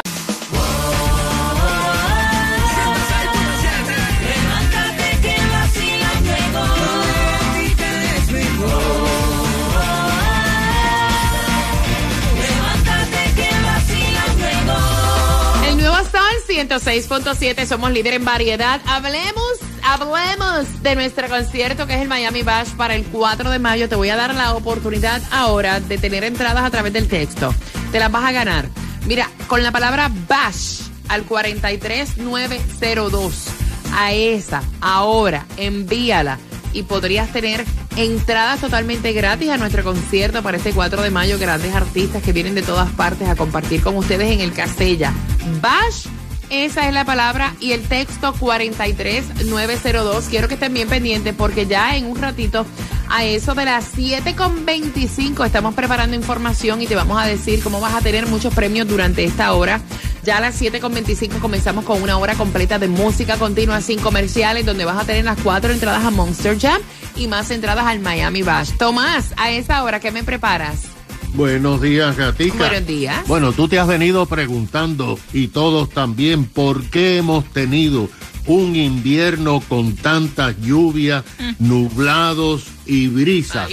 106.7, 16.79 17.67
somos 17.67 17.91
líder 17.91 18.15
en 18.15 18.25
variedad. 18.25 18.81
Hablemos, 18.87 19.59
hablemos 19.83 20.81
de 20.83 20.95
nuestro 20.95 21.29
concierto 21.29 21.89
que 21.89 21.95
es 21.95 22.01
el 22.01 22.09
Miami 22.09 22.43
Bash 22.43 22.69
para 22.77 22.95
el 22.95 23.05
4 23.05 23.51
de 23.51 23.59
mayo. 23.59 23.89
Te 23.89 23.97
voy 23.97 24.11
a 24.11 24.17
dar 24.17 24.33
la 24.35 24.55
oportunidad 24.55 25.21
ahora 25.33 25.81
de 25.81 25.99
tener 25.99 26.23
entradas 26.23 26.65
a 26.65 26.71
través 26.71 26.93
del 26.93 27.09
texto. 27.09 27.53
Te 27.91 27.99
las 27.99 28.13
vas 28.13 28.25
a 28.25 28.33
ganar. 28.33 28.69
Mira, 29.07 29.29
con 29.49 29.65
la 29.65 29.73
palabra 29.73 30.09
Bash 30.29 30.83
al 31.09 31.25
43902. 31.25 33.47
A 33.93 34.13
esa, 34.13 34.63
ahora, 34.81 35.47
envíala 35.57 36.39
y 36.73 36.85
podrías 36.85 37.33
tener 37.33 37.65
entradas 37.97 38.61
totalmente 38.61 39.13
gratis 39.13 39.49
a 39.49 39.57
nuestro 39.57 39.83
concierto 39.83 40.45
para 40.45 40.59
este 40.59 40.73
4 40.73 41.03
de 41.03 41.11
mayo. 41.11 41.41
Grandes 41.41 41.75
artistas 41.75 42.23
que 42.23 42.33
vienen 42.33 42.55
de 42.55 42.63
todas 42.63 42.89
partes 42.93 43.29
a 43.29 43.35
compartir 43.35 43.83
con 43.83 43.97
ustedes 43.97 44.31
en 44.31 44.41
el 44.41 44.53
Castella. 44.53 45.13
Bash 45.61 46.07
Esa 46.51 46.89
es 46.89 46.95
la 46.95 47.05
palabra 47.05 47.55
y 47.61 47.73
el 47.73 47.83
texto 47.83 48.33
43902. 48.33 50.27
Quiero 50.29 50.49
que 50.49 50.55
estén 50.55 50.73
bien 50.73 50.89
pendientes 50.89 51.35
porque 51.35 51.67
ya 51.67 51.95
en 51.97 52.07
un 52.07 52.21
ratito 52.21 52.65
a 53.11 53.25
eso 53.25 53.55
de 53.55 53.67
las 53.67 53.95
7.25 53.97 55.45
estamos 55.45 55.75
preparando 55.75 56.17
información 56.17 56.81
y 56.81 56.87
te 56.87 56.95
vamos 56.95 57.21
a 57.21 57.27
decir 57.27 57.63
cómo 57.63 57.81
vas 57.81 57.95
a 57.95 58.01
tener 58.01 58.27
muchos 58.27 58.55
premios 58.55 58.89
durante 58.89 59.25
esta 59.25 59.53
hora. 59.53 59.81
Ya 60.25 60.39
a 60.39 60.41
las 60.41 60.61
7.25 60.61 61.39
comenzamos 61.39 61.85
con 61.85 62.03
una 62.03 62.17
hora 62.19 62.35
completa 62.35 62.79
de 62.79 62.89
música 62.89 63.37
continua 63.37 63.81
sin 63.81 63.99
comerciales 64.01 64.65
donde 64.65 64.85
vas 64.85 64.99
a 64.99 65.05
tener 65.05 65.25
las 65.25 65.39
cuatro 65.41 65.73
entradas 65.73 66.05
a 66.05 66.11
Monster 66.11 66.59
Jam 66.59 66.81
y 67.17 67.29
más 67.29 67.51
entradas 67.51 67.87
al 67.87 68.01
Miami 68.01 68.43
Bash. 68.43 68.73
Tomás, 68.79 69.33
a 69.37 69.51
esa 69.51 69.83
hora, 69.85 70.01
¿qué 70.01 70.11
me 70.11 70.25
preparas? 70.25 70.98
Buenos 71.35 71.81
días, 71.81 72.17
Gatica. 72.17 72.69
Buenos 72.69 72.87
días. 72.87 73.27
Bueno, 73.29 73.53
tú 73.53 73.69
te 73.69 73.79
has 73.79 73.87
venido 73.87 74.27
preguntando, 74.27 75.19
y 75.33 75.49
todos 75.49 75.91
también, 75.91 76.45
por 76.45 76.85
qué 76.91 77.19
hemos 77.19 77.45
tenido 77.53 78.09
un 78.47 78.77
invierno 78.77 79.61
con 79.61 79.95
tantas 79.95 80.59
lluvias, 80.61 81.25
nublados 81.59 82.65
y 82.87 83.09
brisas. 83.09 83.69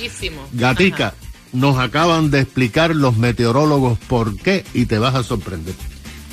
Gatica, 0.51 1.15
nos 1.53 1.77
acaban 1.79 2.29
de 2.29 2.41
explicar 2.41 2.95
los 2.95 3.17
meteorólogos 3.17 3.97
por 4.07 4.35
qué 4.37 4.65
y 4.73 4.85
te 4.85 4.99
vas 4.99 5.15
a 5.15 5.23
sorprender. 5.23 5.73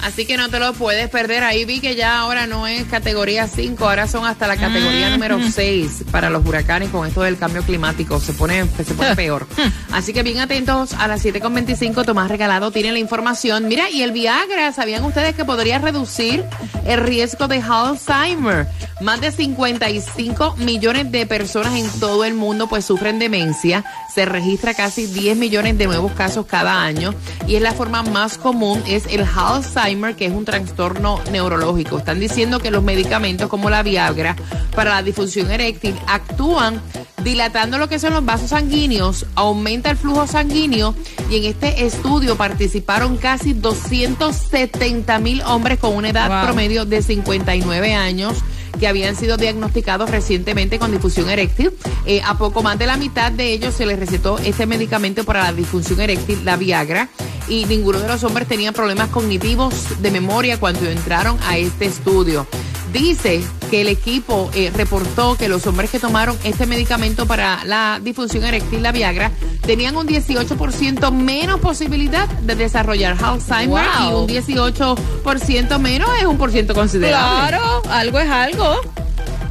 Así 0.03 0.27
que 0.27 0.37
no 0.37 0.49
te 0.51 0.59
lo 0.59 0.73
puedes 0.75 1.09
perder. 1.09 1.45
Ahí 1.45 1.65
vi 1.65 1.81
que 1.81 1.95
ya 1.95 2.19
ahora 2.19 2.47
no 2.47 2.67
es 2.67 2.85
categoría 2.85 3.47
5, 3.47 3.89
ahora 3.89 4.07
son 4.09 4.27
hasta 4.27 4.47
la 4.47 4.57
categoría 4.57 5.11
número 5.11 5.39
6 5.51 6.05
para 6.11 6.29
los 6.29 6.45
huracanes 6.45 6.91
con 6.91 7.07
esto 7.07 7.23
del 7.23 7.39
cambio 7.39 7.63
climático. 7.63 8.19
Se 8.21 8.33
pone, 8.33 8.67
se 8.85 8.95
pone 8.95 9.15
peor. 9.17 9.47
Así 9.93 10.13
que 10.13 10.23
bien 10.23 10.41
atentos 10.41 10.93
a 10.95 11.07
las 11.09 11.25
7.25. 11.25 12.05
Tomás 12.05 12.29
Regalado 12.29 12.71
tiene 12.73 12.93
la 12.93 12.99
información. 12.99 13.69
Mira, 13.69 13.89
y 13.91 14.03
el 14.03 14.13
Viagra, 14.13 14.73
¿sabían 14.73 15.05
ustedes 15.05 15.35
que 15.37 15.45
podría 15.45 15.79
reducir 15.79 16.45
el 16.85 17.01
riesgo 17.01 17.47
de 17.49 17.63
Alzheimer? 17.63 18.67
Más 19.03 19.21
de 19.21 19.33
55 19.33 20.57
millones 20.59 21.11
de 21.11 21.27
personas 21.27 21.75
en 21.75 21.89
todo 21.99 22.25
el 22.25 22.35
mundo 22.35 22.69
pues 22.69 22.85
sufren 22.85 23.19
demencia. 23.19 23.85
Se 24.15 24.25
registra 24.27 24.75
casi 24.75 25.07
10 25.07 25.37
millones 25.37 25.77
de 25.77 25.87
nuevos 25.87 26.13
casos 26.13 26.47
cada 26.47 26.83
año 26.83 27.13
y 27.49 27.57
es 27.57 27.63
la 27.63 27.73
forma 27.73 28.03
más 28.03 28.39
común 28.39 28.83
es 28.87 29.07
el 29.07 29.27
Alzheimer, 29.37 30.15
que 30.15 30.27
es 30.27 30.33
un 30.33 30.45
trastorno 30.45 31.21
neurológico. 31.33 31.99
Están 31.99 32.21
diciendo 32.21 32.61
que 32.61 32.71
los 32.71 32.83
medicamentos 32.85 33.49
como 33.49 33.71
la 33.71 33.83
Viagra 33.83 34.37
para 34.77 34.91
la 34.91 35.03
disfunción 35.03 35.51
eréctil 35.51 35.97
actúan 36.07 36.81
dilatando 37.25 37.79
lo 37.79 37.89
que 37.89 37.99
son 37.99 38.13
los 38.15 38.25
vasos 38.25 38.51
sanguíneos, 38.51 39.27
aumenta 39.37 39.91
el 39.91 39.97
flujo 39.97 40.27
sanguíneo 40.27 40.95
y 41.31 41.37
en 41.39 41.45
este 41.45 41.85
estudio 41.87 42.37
participaron 42.37 43.17
casi 43.17 43.53
270 43.53 45.19
mil 45.21 45.43
hombres 45.43 45.79
con 45.79 45.95
una 45.95 46.11
edad 46.11 46.29
Wow. 46.29 46.45
promedio 46.47 46.85
de 46.85 47.01
59 47.03 47.95
años 47.95 48.39
que 48.79 48.89
habían 48.89 49.17
sido 49.17 49.37
diagnosticados 49.37 50.11
recientemente 50.11 50.79
con 50.79 50.91
disfunción 50.91 51.31
eréctil. 51.31 51.73
Eh, 52.07 52.21
a 52.25 52.37
poco 52.39 52.63
más 52.63 52.79
de 52.79 52.87
la 52.87 52.97
mitad 52.97 53.31
de 53.33 53.53
ellos 53.53 53.75
se 53.75 53.87
les 53.87 53.99
recetó 53.99 54.39
este 54.39 54.67
medicamento 54.67 55.25
para 55.25 55.43
la 55.45 55.53
disfunción 55.53 56.01
eréctil, 56.01 56.45
la 56.45 56.57
Viagra, 56.57 57.09
y 57.49 57.65
ninguno 57.67 57.99
de 58.01 58.09
los 58.09 58.25
hombres 58.25 58.49
tenía 58.49 58.73
problemas 58.73 59.09
cognitivos 59.09 60.01
de 60.01 60.11
memoria 60.11 60.59
cuando 60.59 60.89
entraron 60.89 61.37
a 61.47 61.59
este 61.59 61.87
estudio. 61.87 62.47
Dice 62.93 63.43
que 63.71 63.81
el 63.81 63.89
equipo 63.89 64.51
eh, 64.55 64.71
reportó 64.75 65.35
que 65.39 65.49
los 65.49 65.67
hombres 65.67 65.91
que 65.91 65.99
tomaron 65.99 66.37
este 66.45 66.67
medicamento 66.67 67.25
para 67.27 67.65
la 67.65 67.99
disfunción 68.03 68.45
eréctil, 68.45 68.83
la 68.83 68.93
Viagra, 68.93 69.31
tenían 69.63 69.97
un 69.97 70.07
18% 70.07 71.11
menos 71.11 71.59
posibilidad 71.61 72.29
de 72.29 72.55
desarrollar 72.55 73.17
Alzheimer 73.23 73.87
Wow. 73.99 74.11
y 74.11 74.13
un 74.13 74.29
18% 74.29 75.79
menos 75.79 76.11
es 76.19 76.27
un 76.27 76.37
por 76.37 76.51
ciento 76.53 76.75
considerable. 76.75 77.49
Claro, 77.49 77.83
algo 77.91 78.21
es 78.21 78.29
algo. 78.29 78.62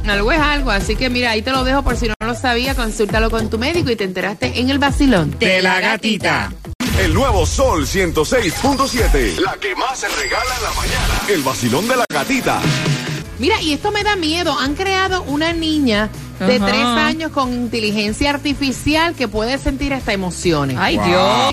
Algo 0.08 0.32
es 0.32 0.40
algo, 0.40 0.70
así 0.70 0.96
que 0.96 1.08
mira, 1.10 1.30
ahí 1.30 1.42
te 1.42 1.50
lo 1.52 1.64
dejo 1.64 1.82
por 1.82 1.96
si 1.96 2.08
no 2.08 2.14
lo 2.24 2.34
sabía, 2.34 2.74
consúltalo 2.74 3.30
con 3.30 3.48
tu 3.48 3.58
médico 3.58 3.90
y 3.90 3.96
te 3.96 4.04
enteraste 4.04 4.60
en 4.60 4.68
el 4.70 4.78
vacilón. 4.78 5.36
De 5.38 5.62
la 5.62 5.80
gatita. 5.80 6.52
El 6.98 7.14
nuevo 7.14 7.46
Sol 7.46 7.86
106.7. 7.86 9.38
La 9.40 9.54
que 9.54 9.74
más 9.74 9.98
se 9.98 10.08
regala 10.08 10.54
en 10.56 10.62
la 10.62 10.70
mañana. 10.72 11.20
El 11.28 11.42
vacilón 11.42 11.88
de 11.88 11.96
la 11.96 12.04
gatita. 12.12 12.60
Mira, 13.38 13.60
y 13.62 13.72
esto 13.72 13.90
me 13.90 14.04
da 14.04 14.14
miedo, 14.14 14.56
han 14.58 14.74
creado 14.74 15.22
una 15.22 15.52
niña 15.52 16.10
de 16.38 16.56
Ajá. 16.56 16.66
tres 16.66 16.84
años 16.84 17.32
con 17.32 17.52
inteligencia 17.52 18.30
artificial 18.30 19.14
que 19.14 19.26
puede 19.28 19.58
sentir 19.58 19.94
hasta 19.94 20.12
emociones. 20.12 20.76
Ay, 20.78 20.98
Dios. 20.98 21.52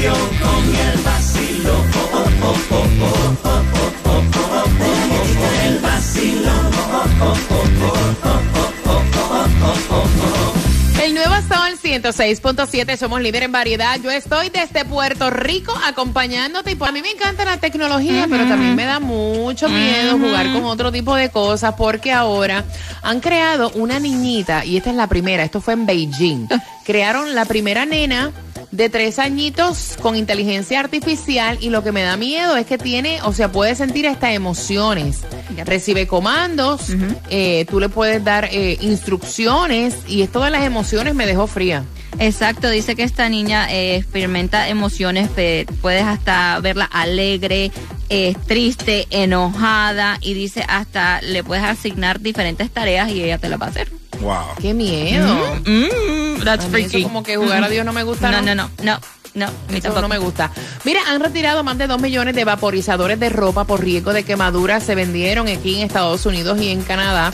Radio 0.00 0.14
con 0.40 0.64
el 0.74 0.98
vacilo. 1.02 1.72
Oh, 1.94 2.08
oh, 2.12 2.28
oh, 2.42 2.56
oh, 2.70 2.86
oh, 3.00 3.36
oh, 3.44 3.64
oh, 3.74 3.84
oh, 4.04 4.24
oh, 4.30 4.34
oh, 4.40 4.86
oh, 5.40 5.66
el 5.66 5.78
vacilo. 5.80 6.52
Oh, 6.92 7.06
oh, 7.20 7.36
oh, 7.50 7.64
oh, 7.80 7.84
oh, 7.84 8.24
oh, 8.24 8.40
oh, 8.86 9.04
oh, 9.10 9.46
oh, 9.62 9.78
oh, 9.90 10.06
oh. 10.14 11.02
El 11.02 11.14
nuevo 11.14 11.34
Sol 11.48 11.78
106.7, 11.82 12.96
somos 12.96 13.20
líder 13.20 13.42
en 13.42 13.52
variedad. 13.52 13.98
Yo 14.02 14.10
estoy 14.10 14.48
desde 14.48 14.84
Puerto 14.84 15.30
Rico 15.30 15.74
acompañándote 15.84 16.72
y 16.72 16.74
pues, 16.76 16.88
a 16.88 16.92
mí 16.92 17.02
me 17.02 17.10
encanta 17.10 17.44
la 17.44 17.58
tecnología, 17.58 18.26
pero 18.30 18.46
también 18.46 18.76
me 18.76 18.84
da 18.84 19.00
mucho 19.00 19.68
miedo 19.68 20.18
jugar 20.18 20.52
con 20.52 20.64
otro 20.64 20.92
tipo 20.92 21.14
de 21.14 21.30
cosas 21.30 21.74
porque 21.76 22.12
ahora 22.12 22.64
han 23.02 23.20
creado 23.20 23.70
una 23.74 23.98
niñita 23.98 24.64
y 24.64 24.76
esta 24.76 24.90
es 24.90 24.96
la 24.96 25.08
primera, 25.08 25.42
esto 25.42 25.60
fue 25.60 25.74
en 25.74 25.86
Beijing. 25.86 26.48
Crearon 26.84 27.34
la 27.34 27.44
primera 27.44 27.86
nena 27.86 28.30
de 28.70 28.88
tres 28.88 29.18
añitos 29.18 29.96
con 30.00 30.16
inteligencia 30.16 30.80
artificial 30.80 31.58
y 31.60 31.70
lo 31.70 31.82
que 31.82 31.92
me 31.92 32.02
da 32.02 32.16
miedo 32.16 32.56
es 32.56 32.66
que 32.66 32.78
tiene, 32.78 33.20
o 33.22 33.32
sea, 33.32 33.50
puede 33.50 33.74
sentir 33.74 34.06
hasta 34.06 34.32
emociones. 34.32 35.20
Recibe 35.64 36.06
comandos, 36.06 36.82
eh, 37.28 37.66
tú 37.68 37.80
le 37.80 37.88
puedes 37.88 38.22
dar 38.24 38.48
eh, 38.50 38.78
instrucciones 38.80 39.94
y 40.06 40.22
esto 40.22 40.40
de 40.42 40.50
las 40.50 40.64
emociones 40.64 41.14
me 41.14 41.26
dejó 41.26 41.46
fría. 41.46 41.84
Exacto, 42.18 42.68
dice 42.68 42.96
que 42.96 43.02
esta 43.02 43.28
niña 43.28 43.72
eh, 43.72 43.96
experimenta 43.96 44.68
emociones, 44.68 45.30
puedes 45.80 46.04
hasta 46.04 46.58
verla 46.60 46.84
alegre, 46.84 47.70
eh, 48.08 48.34
triste, 48.46 49.06
enojada 49.10 50.18
y 50.20 50.34
dice 50.34 50.64
hasta 50.68 51.20
le 51.22 51.44
puedes 51.44 51.64
asignar 51.64 52.20
diferentes 52.20 52.68
tareas 52.70 53.10
y 53.10 53.22
ella 53.22 53.38
te 53.38 53.48
las 53.48 53.60
va 53.60 53.66
a 53.66 53.68
hacer. 53.68 53.88
Wow. 54.20 54.34
¡Qué 54.60 54.74
miedo! 54.74 55.60
Mm, 55.64 56.19
that's 56.44 56.64
A 56.64 56.68
mí 56.68 56.82
eso 56.82 57.02
como 57.02 57.22
que 57.22 57.36
jugar 57.36 57.62
a 57.64 57.68
Dios 57.68 57.84
no 57.84 57.92
me 57.92 58.02
gusta. 58.02 58.30
No, 58.30 58.42
no, 58.42 58.54
no, 58.54 58.70
no, 58.82 59.00
no, 59.34 59.46
a 59.46 59.48
mí 59.48 59.78
Eso 59.78 59.82
tampoco. 59.82 60.00
no 60.02 60.08
me 60.08 60.18
gusta. 60.18 60.50
Mira, 60.84 61.00
han 61.08 61.20
retirado 61.20 61.62
más 61.62 61.78
de 61.78 61.86
2 61.86 62.00
millones 62.00 62.34
de 62.34 62.44
vaporizadores 62.44 63.18
de 63.20 63.28
ropa 63.28 63.64
por 63.64 63.82
riesgo 63.82 64.12
de 64.12 64.24
quemadura. 64.24 64.80
Se 64.80 64.94
vendieron 64.94 65.48
aquí 65.48 65.76
en 65.76 65.82
Estados 65.86 66.26
Unidos 66.26 66.60
y 66.60 66.68
en 66.70 66.82
Canadá. 66.82 67.32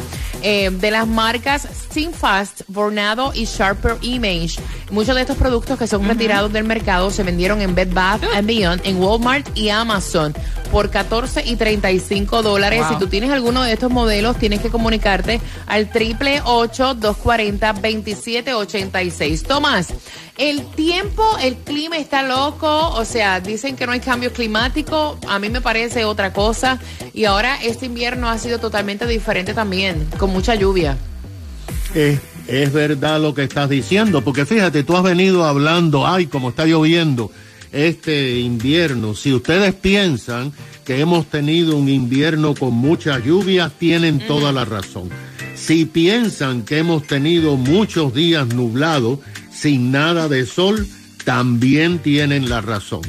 Eh, 0.48 0.70
de 0.70 0.92
las 0.92 1.08
marcas 1.08 1.66
Sinfast, 1.90 2.60
Bornado 2.68 3.32
y 3.34 3.46
Sharper 3.46 3.96
Image. 4.00 4.60
Muchos 4.92 5.16
de 5.16 5.22
estos 5.22 5.36
productos 5.36 5.76
que 5.76 5.88
son 5.88 6.06
retirados 6.06 6.52
del 6.52 6.62
mercado 6.62 7.10
se 7.10 7.24
vendieron 7.24 7.60
en 7.62 7.74
Bed 7.74 7.92
Bath 7.92 8.22
and 8.32 8.46
Beyond, 8.46 8.86
en 8.86 9.02
Walmart 9.02 9.48
y 9.56 9.70
Amazon 9.70 10.32
por 10.70 10.90
14 10.90 11.42
y 11.46 11.56
35 11.56 12.42
dólares. 12.42 12.82
Wow. 12.82 12.90
Si 12.90 12.98
tú 13.00 13.08
tienes 13.08 13.30
alguno 13.30 13.64
de 13.64 13.72
estos 13.72 13.90
modelos, 13.90 14.36
tienes 14.36 14.60
que 14.60 14.70
comunicarte 14.70 15.40
al 15.66 15.90
triple 15.90 16.40
240 16.40 17.72
2786 17.72 19.42
Tomás, 19.42 19.92
el 20.38 20.66
tiempo, 20.66 21.24
el 21.40 21.56
clima 21.56 21.96
está 21.96 22.22
loco, 22.22 22.90
o 22.90 23.04
sea, 23.06 23.40
dicen 23.40 23.74
que 23.74 23.86
no 23.86 23.92
hay 23.92 24.00
cambio 24.00 24.34
climático, 24.34 25.18
a 25.26 25.38
mí 25.38 25.48
me 25.48 25.62
parece 25.62 26.04
otra 26.04 26.34
cosa, 26.34 26.78
y 27.14 27.24
ahora 27.24 27.56
este 27.62 27.86
invierno 27.86 28.28
ha 28.28 28.36
sido 28.36 28.58
totalmente 28.58 29.06
diferente 29.06 29.54
también, 29.54 30.06
con 30.18 30.30
mucha 30.36 30.54
lluvia. 30.54 30.98
Es, 31.94 32.20
es 32.46 32.70
verdad 32.70 33.22
lo 33.22 33.32
que 33.32 33.44
estás 33.44 33.70
diciendo, 33.70 34.20
porque 34.20 34.44
fíjate, 34.44 34.82
tú 34.82 34.94
has 34.94 35.02
venido 35.02 35.44
hablando, 35.44 36.06
ay, 36.06 36.26
como 36.26 36.50
está 36.50 36.66
lloviendo 36.66 37.30
este 37.72 38.38
invierno. 38.38 39.14
Si 39.14 39.32
ustedes 39.32 39.72
piensan 39.74 40.52
que 40.84 41.00
hemos 41.00 41.24
tenido 41.30 41.74
un 41.78 41.88
invierno 41.88 42.54
con 42.54 42.74
muchas 42.74 43.24
lluvias, 43.24 43.72
tienen 43.78 44.18
toda 44.18 44.52
la 44.52 44.66
razón. 44.66 45.08
Si 45.54 45.86
piensan 45.86 46.64
que 46.64 46.80
hemos 46.80 47.06
tenido 47.06 47.56
muchos 47.56 48.12
días 48.12 48.46
nublados 48.48 49.20
sin 49.50 49.90
nada 49.90 50.28
de 50.28 50.44
sol, 50.44 50.86
también 51.24 51.98
tienen 52.00 52.50
la 52.50 52.60
razón. 52.60 53.00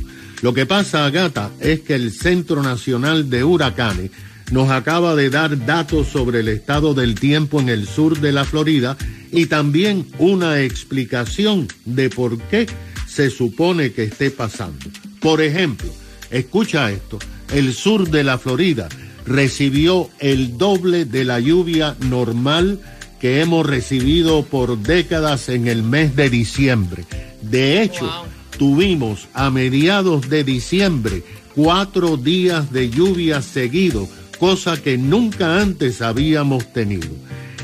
Lo 0.41 0.53
que 0.53 0.65
pasa, 0.65 1.09
Gata, 1.09 1.51
es 1.59 1.81
que 1.81 1.95
el 1.95 2.13
Centro 2.13 2.63
Nacional 2.63 3.29
de 3.29 3.43
Huracanes 3.43 4.11
nos 4.51 4.69
acaba 4.69 5.15
de 5.15 5.29
dar 5.29 5.65
datos 5.65 6.07
sobre 6.07 6.39
el 6.39 6.47
estado 6.47 6.93
del 6.93 7.15
tiempo 7.15 7.59
en 7.59 7.69
el 7.69 7.87
sur 7.87 8.19
de 8.19 8.31
la 8.31 8.45
Florida 8.45 8.97
y 9.31 9.47
también 9.47 10.07
una 10.19 10.61
explicación 10.61 11.67
de 11.85 12.09
por 12.09 12.37
qué 12.43 12.67
se 13.07 13.29
supone 13.29 13.91
que 13.91 14.03
esté 14.03 14.31
pasando. 14.31 14.85
Por 15.19 15.41
ejemplo, 15.41 15.89
escucha 16.31 16.91
esto, 16.91 17.19
el 17.53 17.73
sur 17.73 18.09
de 18.09 18.23
la 18.23 18.37
Florida 18.37 18.87
recibió 19.25 20.09
el 20.19 20.57
doble 20.57 21.05
de 21.05 21.25
la 21.25 21.39
lluvia 21.39 21.95
normal 21.99 22.79
que 23.19 23.41
hemos 23.41 23.65
recibido 23.65 24.43
por 24.43 24.77
décadas 24.77 25.49
en 25.49 25.67
el 25.67 25.83
mes 25.83 26.15
de 26.15 26.29
diciembre. 26.29 27.05
De 27.41 27.81
hecho, 27.81 28.09
tuvimos 28.57 29.27
a 29.33 29.49
mediados 29.49 30.29
de 30.29 30.43
diciembre 30.43 31.23
cuatro 31.55 32.17
días 32.17 32.71
de 32.71 32.89
lluvia 32.89 33.41
seguido, 33.41 34.07
cosa 34.37 34.81
que 34.81 34.97
nunca 34.97 35.61
antes 35.61 36.01
habíamos 36.01 36.71
tenido. 36.73 37.09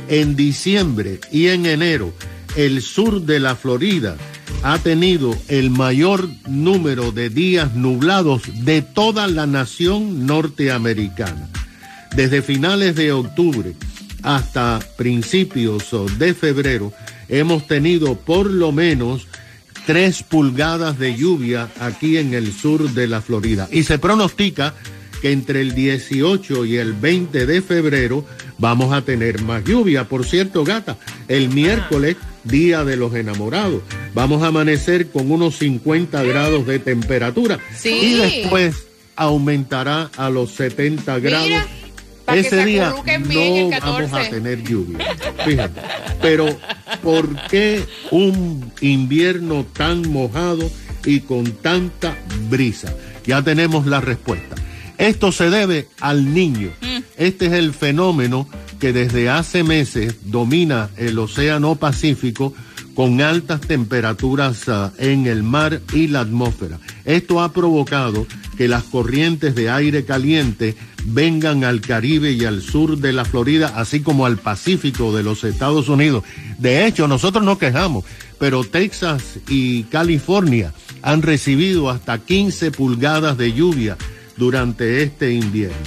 En 0.08 0.36
diciembre 0.36 1.20
y 1.32 1.48
en 1.48 1.66
enero, 1.66 2.14
el 2.56 2.82
sur 2.82 3.22
de 3.22 3.40
la 3.40 3.56
Florida 3.56 4.18
ha 4.64 4.78
tenido 4.80 5.36
el 5.48 5.70
mayor 5.70 6.30
número 6.48 7.12
de 7.12 7.30
días 7.30 7.76
nublados 7.76 8.44
de 8.66 8.82
toda 8.82 9.28
la 9.28 9.48
nación 9.48 10.26
norteamericana. 10.26 11.50
Desde 12.16 12.42
finales 12.42 12.96
de 12.96 13.12
octubre 13.12 13.74
hasta 14.22 14.80
principios 14.98 15.90
de 16.18 16.34
febrero 16.34 16.94
hemos 17.28 17.68
tenido 17.68 18.16
por 18.16 18.50
lo 18.50 18.72
menos 18.72 19.28
tres 19.86 20.24
pulgadas 20.24 20.98
de 20.98 21.16
lluvia 21.16 21.70
aquí 21.80 22.18
en 22.18 22.34
el 22.34 22.54
sur 22.54 22.90
de 22.92 23.08
la 23.08 23.22
Florida. 23.22 23.68
Y 23.72 23.84
se 23.84 24.00
pronostica 24.00 24.74
que 25.24 25.32
entre 25.32 25.62
el 25.62 25.74
18 25.74 26.66
y 26.66 26.76
el 26.76 26.92
20 26.92 27.46
de 27.46 27.62
febrero 27.62 28.26
vamos 28.58 28.92
a 28.92 29.04
tener 29.04 29.42
más 29.42 29.64
lluvia. 29.64 30.10
Por 30.10 30.26
cierto, 30.26 30.66
gata, 30.66 30.98
el 31.30 31.48
miércoles, 31.48 32.18
día 32.44 32.84
de 32.84 32.98
los 32.98 33.16
enamorados, 33.16 33.84
vamos 34.14 34.44
a 34.44 34.48
amanecer 34.48 35.12
con 35.12 35.32
unos 35.32 35.56
50 35.60 36.22
grados 36.24 36.68
de 36.68 36.80
temperatura. 36.80 37.58
Sí. 37.74 37.90
Y 37.90 38.14
después 38.16 38.76
aumentará 39.16 40.12
a 40.18 40.30
los 40.30 40.52
70 40.56 41.20
grados. 41.20 41.48
Mira, 41.48 41.68
Ese 42.28 42.50
se 42.50 42.66
día 42.66 42.90
no 42.90 42.98
vamos 42.98 43.72
14. 44.12 44.16
a 44.18 44.30
tener 44.30 44.62
lluvia. 44.62 45.16
Fíjate. 45.46 45.80
Pero, 46.22 46.48
¿por 47.02 47.34
qué 47.48 47.82
un 48.12 48.74
invierno 48.82 49.66
tan 49.72 50.02
mojado 50.12 50.70
y 51.06 51.22
con 51.22 51.50
tanta 51.54 52.14
brisa? 52.50 52.94
Ya 53.26 53.42
tenemos 53.42 53.86
la 53.86 54.02
respuesta. 54.02 54.58
Esto 55.04 55.34
se 55.34 55.50
debe 55.50 55.90
al 56.00 56.34
niño. 56.34 56.70
Este 57.18 57.48
es 57.48 57.52
el 57.52 57.74
fenómeno 57.74 58.48
que 58.80 58.94
desde 58.94 59.30
hace 59.30 59.62
meses 59.62 60.16
domina 60.32 60.92
el 60.96 61.20
Océano 61.20 61.76
Pacífico 61.76 62.54
con 62.96 63.20
altas 63.20 63.60
temperaturas 63.60 64.70
ah, 64.70 64.94
en 64.98 65.28
el 65.28 65.44
mar 65.44 65.82
y 65.92 66.08
la 66.08 66.22
atmósfera. 66.22 66.80
Esto 67.04 67.42
ha 67.42 67.52
provocado 67.52 68.26
que 68.58 68.70
las 68.70 68.84
corrientes 68.84 69.56
de 69.56 69.70
aire 69.70 70.06
caliente 70.06 70.78
vengan 71.04 71.66
al 71.66 71.82
Caribe 71.82 72.32
y 72.32 72.46
al 72.46 72.62
sur 72.62 72.98
de 72.98 73.12
la 73.12 73.26
Florida, 73.26 73.74
así 73.76 74.00
como 74.00 74.26
al 74.26 74.38
Pacífico 74.38 75.14
de 75.14 75.24
los 75.24 75.44
Estados 75.44 75.90
Unidos. 75.90 76.24
De 76.60 76.88
hecho, 76.88 77.10
nosotros 77.10 77.44
nos 77.44 77.58
quejamos, 77.58 78.06
pero 78.40 78.64
Texas 78.64 79.40
y 79.50 79.84
California 79.84 80.74
han 81.02 81.22
recibido 81.22 81.90
hasta 81.90 82.20
15 82.20 82.72
pulgadas 82.72 83.38
de 83.38 83.52
lluvia 83.52 83.98
durante 84.38 85.04
este 85.04 85.32
invierno. 85.32 85.78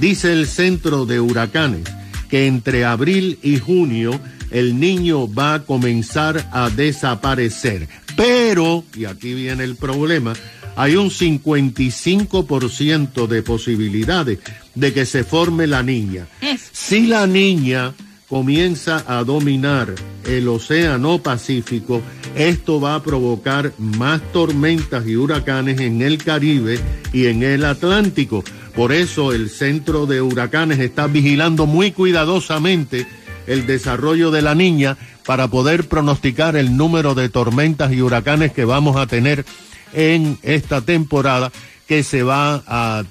Dice 0.00 0.32
el 0.32 0.46
Centro 0.46 1.06
de 1.06 1.20
Huracanes 1.20 1.84
que 2.28 2.46
entre 2.46 2.84
abril 2.84 3.38
y 3.42 3.58
junio 3.58 4.20
el 4.50 4.78
niño 4.78 5.32
va 5.32 5.54
a 5.54 5.64
comenzar 5.64 6.48
a 6.52 6.70
desaparecer. 6.70 7.88
Pero, 8.16 8.84
y 8.94 9.04
aquí 9.04 9.34
viene 9.34 9.64
el 9.64 9.76
problema, 9.76 10.32
hay 10.76 10.96
un 10.96 11.10
55% 11.10 13.26
de 13.26 13.42
posibilidades 13.42 14.38
de 14.74 14.92
que 14.92 15.06
se 15.06 15.24
forme 15.24 15.66
la 15.66 15.82
niña. 15.82 16.26
Si 16.72 17.06
la 17.06 17.26
niña 17.26 17.94
comienza 18.28 19.02
a 19.06 19.24
dominar 19.24 19.94
el 20.26 20.48
océano 20.48 21.22
Pacífico, 21.22 22.02
esto 22.34 22.80
va 22.80 22.96
a 22.96 23.02
provocar 23.02 23.72
más 23.78 24.20
tormentas 24.32 25.06
y 25.06 25.16
huracanes 25.16 25.80
en 25.80 26.02
el 26.02 26.18
Caribe 26.18 26.80
y 27.12 27.26
en 27.26 27.42
el 27.42 27.64
Atlántico. 27.64 28.42
Por 28.74 28.92
eso 28.92 29.32
el 29.32 29.50
centro 29.50 30.06
de 30.06 30.20
huracanes 30.20 30.80
está 30.80 31.06
vigilando 31.06 31.66
muy 31.66 31.92
cuidadosamente 31.92 33.06
el 33.46 33.66
desarrollo 33.66 34.30
de 34.30 34.42
la 34.42 34.54
niña 34.54 34.96
para 35.24 35.48
poder 35.48 35.88
pronosticar 35.88 36.56
el 36.56 36.76
número 36.76 37.14
de 37.14 37.28
tormentas 37.28 37.92
y 37.92 38.02
huracanes 38.02 38.52
que 38.52 38.64
vamos 38.64 38.96
a 38.96 39.06
tener 39.06 39.44
en 39.92 40.38
esta 40.42 40.80
temporada 40.80 41.52
que 41.86 42.02
se 42.02 42.22
va 42.22 42.62
a, 42.66 43.04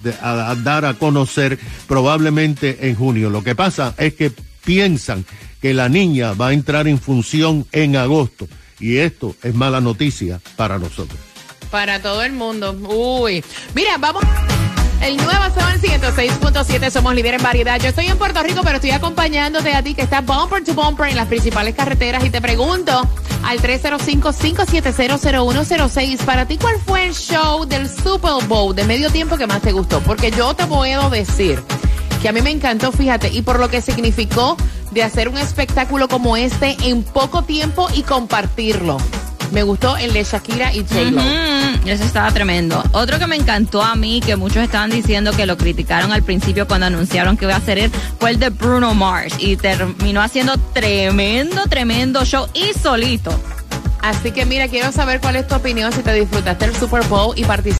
dar 0.64 0.86
a 0.86 0.96
conocer 0.96 1.60
probablemente 1.88 2.90
en 2.90 2.96
junio. 2.96 3.30
Lo 3.30 3.44
que 3.44 3.56
pasa 3.56 3.94
es 3.98 4.16
que 4.16 4.32
piensan 4.66 5.24
que 5.62 5.74
la 5.74 5.88
niña 5.88 6.34
va 6.34 6.48
a 6.48 6.54
entrar 6.54 6.88
en 6.88 7.00
función 7.00 7.66
en 7.72 7.96
agosto 7.96 8.48
y 8.84 8.98
esto 8.98 9.34
es 9.42 9.56
mala 9.56 9.80
noticia 9.80 10.42
para 10.58 10.78
nosotros. 10.78 11.18
Para 11.72 12.02
todo 12.02 12.22
el 12.22 12.34
mundo. 12.34 12.74
Uy. 12.74 13.42
Mira, 13.74 13.98
vamos. 13.98 14.22
El 15.02 15.16
nuevo 15.16 15.46
Sol 15.54 15.80
106.7, 15.82 16.92
somos 16.92 17.16
líderes 17.16 17.40
en 17.40 17.44
variedad. 17.44 17.80
Yo 17.80 17.88
estoy 17.88 18.08
en 18.08 18.18
Puerto 18.18 18.44
Rico, 18.44 18.60
pero 18.62 18.76
estoy 18.76 18.92
acompañándote 18.92 19.74
a 19.74 19.82
ti 19.82 19.94
que 19.94 20.02
estás 20.02 20.26
bumper 20.26 20.66
to 20.66 20.74
bumper 20.74 21.08
en 21.08 21.16
las 21.16 21.28
principales 21.28 21.76
carreteras 21.76 22.26
y 22.26 22.30
te 22.30 22.42
pregunto 22.42 23.08
al 23.44 23.60
305-5700106, 23.60 26.18
para 26.26 26.46
ti, 26.46 26.58
¿cuál 26.58 26.76
fue 26.86 27.06
el 27.06 27.14
show 27.14 27.64
del 27.66 27.90
Super 27.90 28.46
Bowl 28.48 28.76
de 28.76 28.84
medio 28.84 29.10
tiempo 29.10 29.38
que 29.38 29.48
más 29.48 29.62
te 29.62 29.72
gustó? 29.72 30.02
Porque 30.02 30.30
yo 30.32 30.54
te 30.56 30.66
puedo 30.66 31.10
decir 31.10 31.64
que 32.24 32.30
a 32.30 32.32
mí 32.32 32.42
me 32.42 32.52
encantó, 32.52 32.94
fíjate, 32.94 33.28
y 33.34 33.42
por 33.42 33.60
lo 33.60 33.70
que 33.70 33.82
significó 33.82 34.56
de 34.92 35.04
hacer 35.04 35.28
un 35.28 35.38
espectáculo 35.38 36.08
como 36.08 36.38
este 36.38 36.78
en 36.86 37.04
poco 37.04 37.42
tiempo 37.44 37.90
y 37.94 38.04
compartirlo. 38.04 38.98
Me 39.52 39.62
gustó 39.64 39.98
el 39.98 40.14
de 40.14 40.24
Shakira 40.24 40.74
y. 40.74 40.86
Ujú, 41.20 41.90
Eso 41.90 42.04
estaba 42.06 42.32
tremendo. 42.32 42.82
Otro 42.94 43.20
que 43.20 43.28
me 43.28 43.36
encantó 43.36 43.84
a 43.84 43.96
mí, 43.96 44.22
que 44.26 44.38
muchos 44.38 44.64
estaban 44.64 44.90
diciendo 44.90 45.34
que 45.34 45.46
lo 45.46 45.58
criticaron 45.58 46.14
al 46.14 46.24
principio 46.24 46.66
cuando 46.66 46.88
anunciaron 46.88 47.36
que 47.36 47.44
iba 47.44 47.56
a 47.56 47.58
hacer 47.58 47.78
él, 47.78 47.92
fue 48.20 48.30
el 48.30 48.40
de 48.40 48.50
Bruno 48.52 48.94
Mars. 48.94 49.36
Y 49.38 49.58
terminó 49.58 50.22
haciendo 50.22 50.56
tremendo, 50.74 51.64
tremendo 51.68 52.24
show 52.24 52.48
y 52.54 52.72
solito. 52.80 53.38
Así 54.02 54.32
que 54.32 54.46
mira, 54.46 54.68
quiero 54.70 54.92
saber 54.92 55.22
cuál 55.22 55.36
es 55.36 55.48
tu 55.48 55.56
opinión 55.56 55.92
si 55.94 56.02
te 56.04 56.14
disfrutaste 56.14 56.66
el 56.66 56.76
Super 56.76 57.04
Bowl 57.08 57.34
y 57.38 57.44
participaste. 57.44 57.72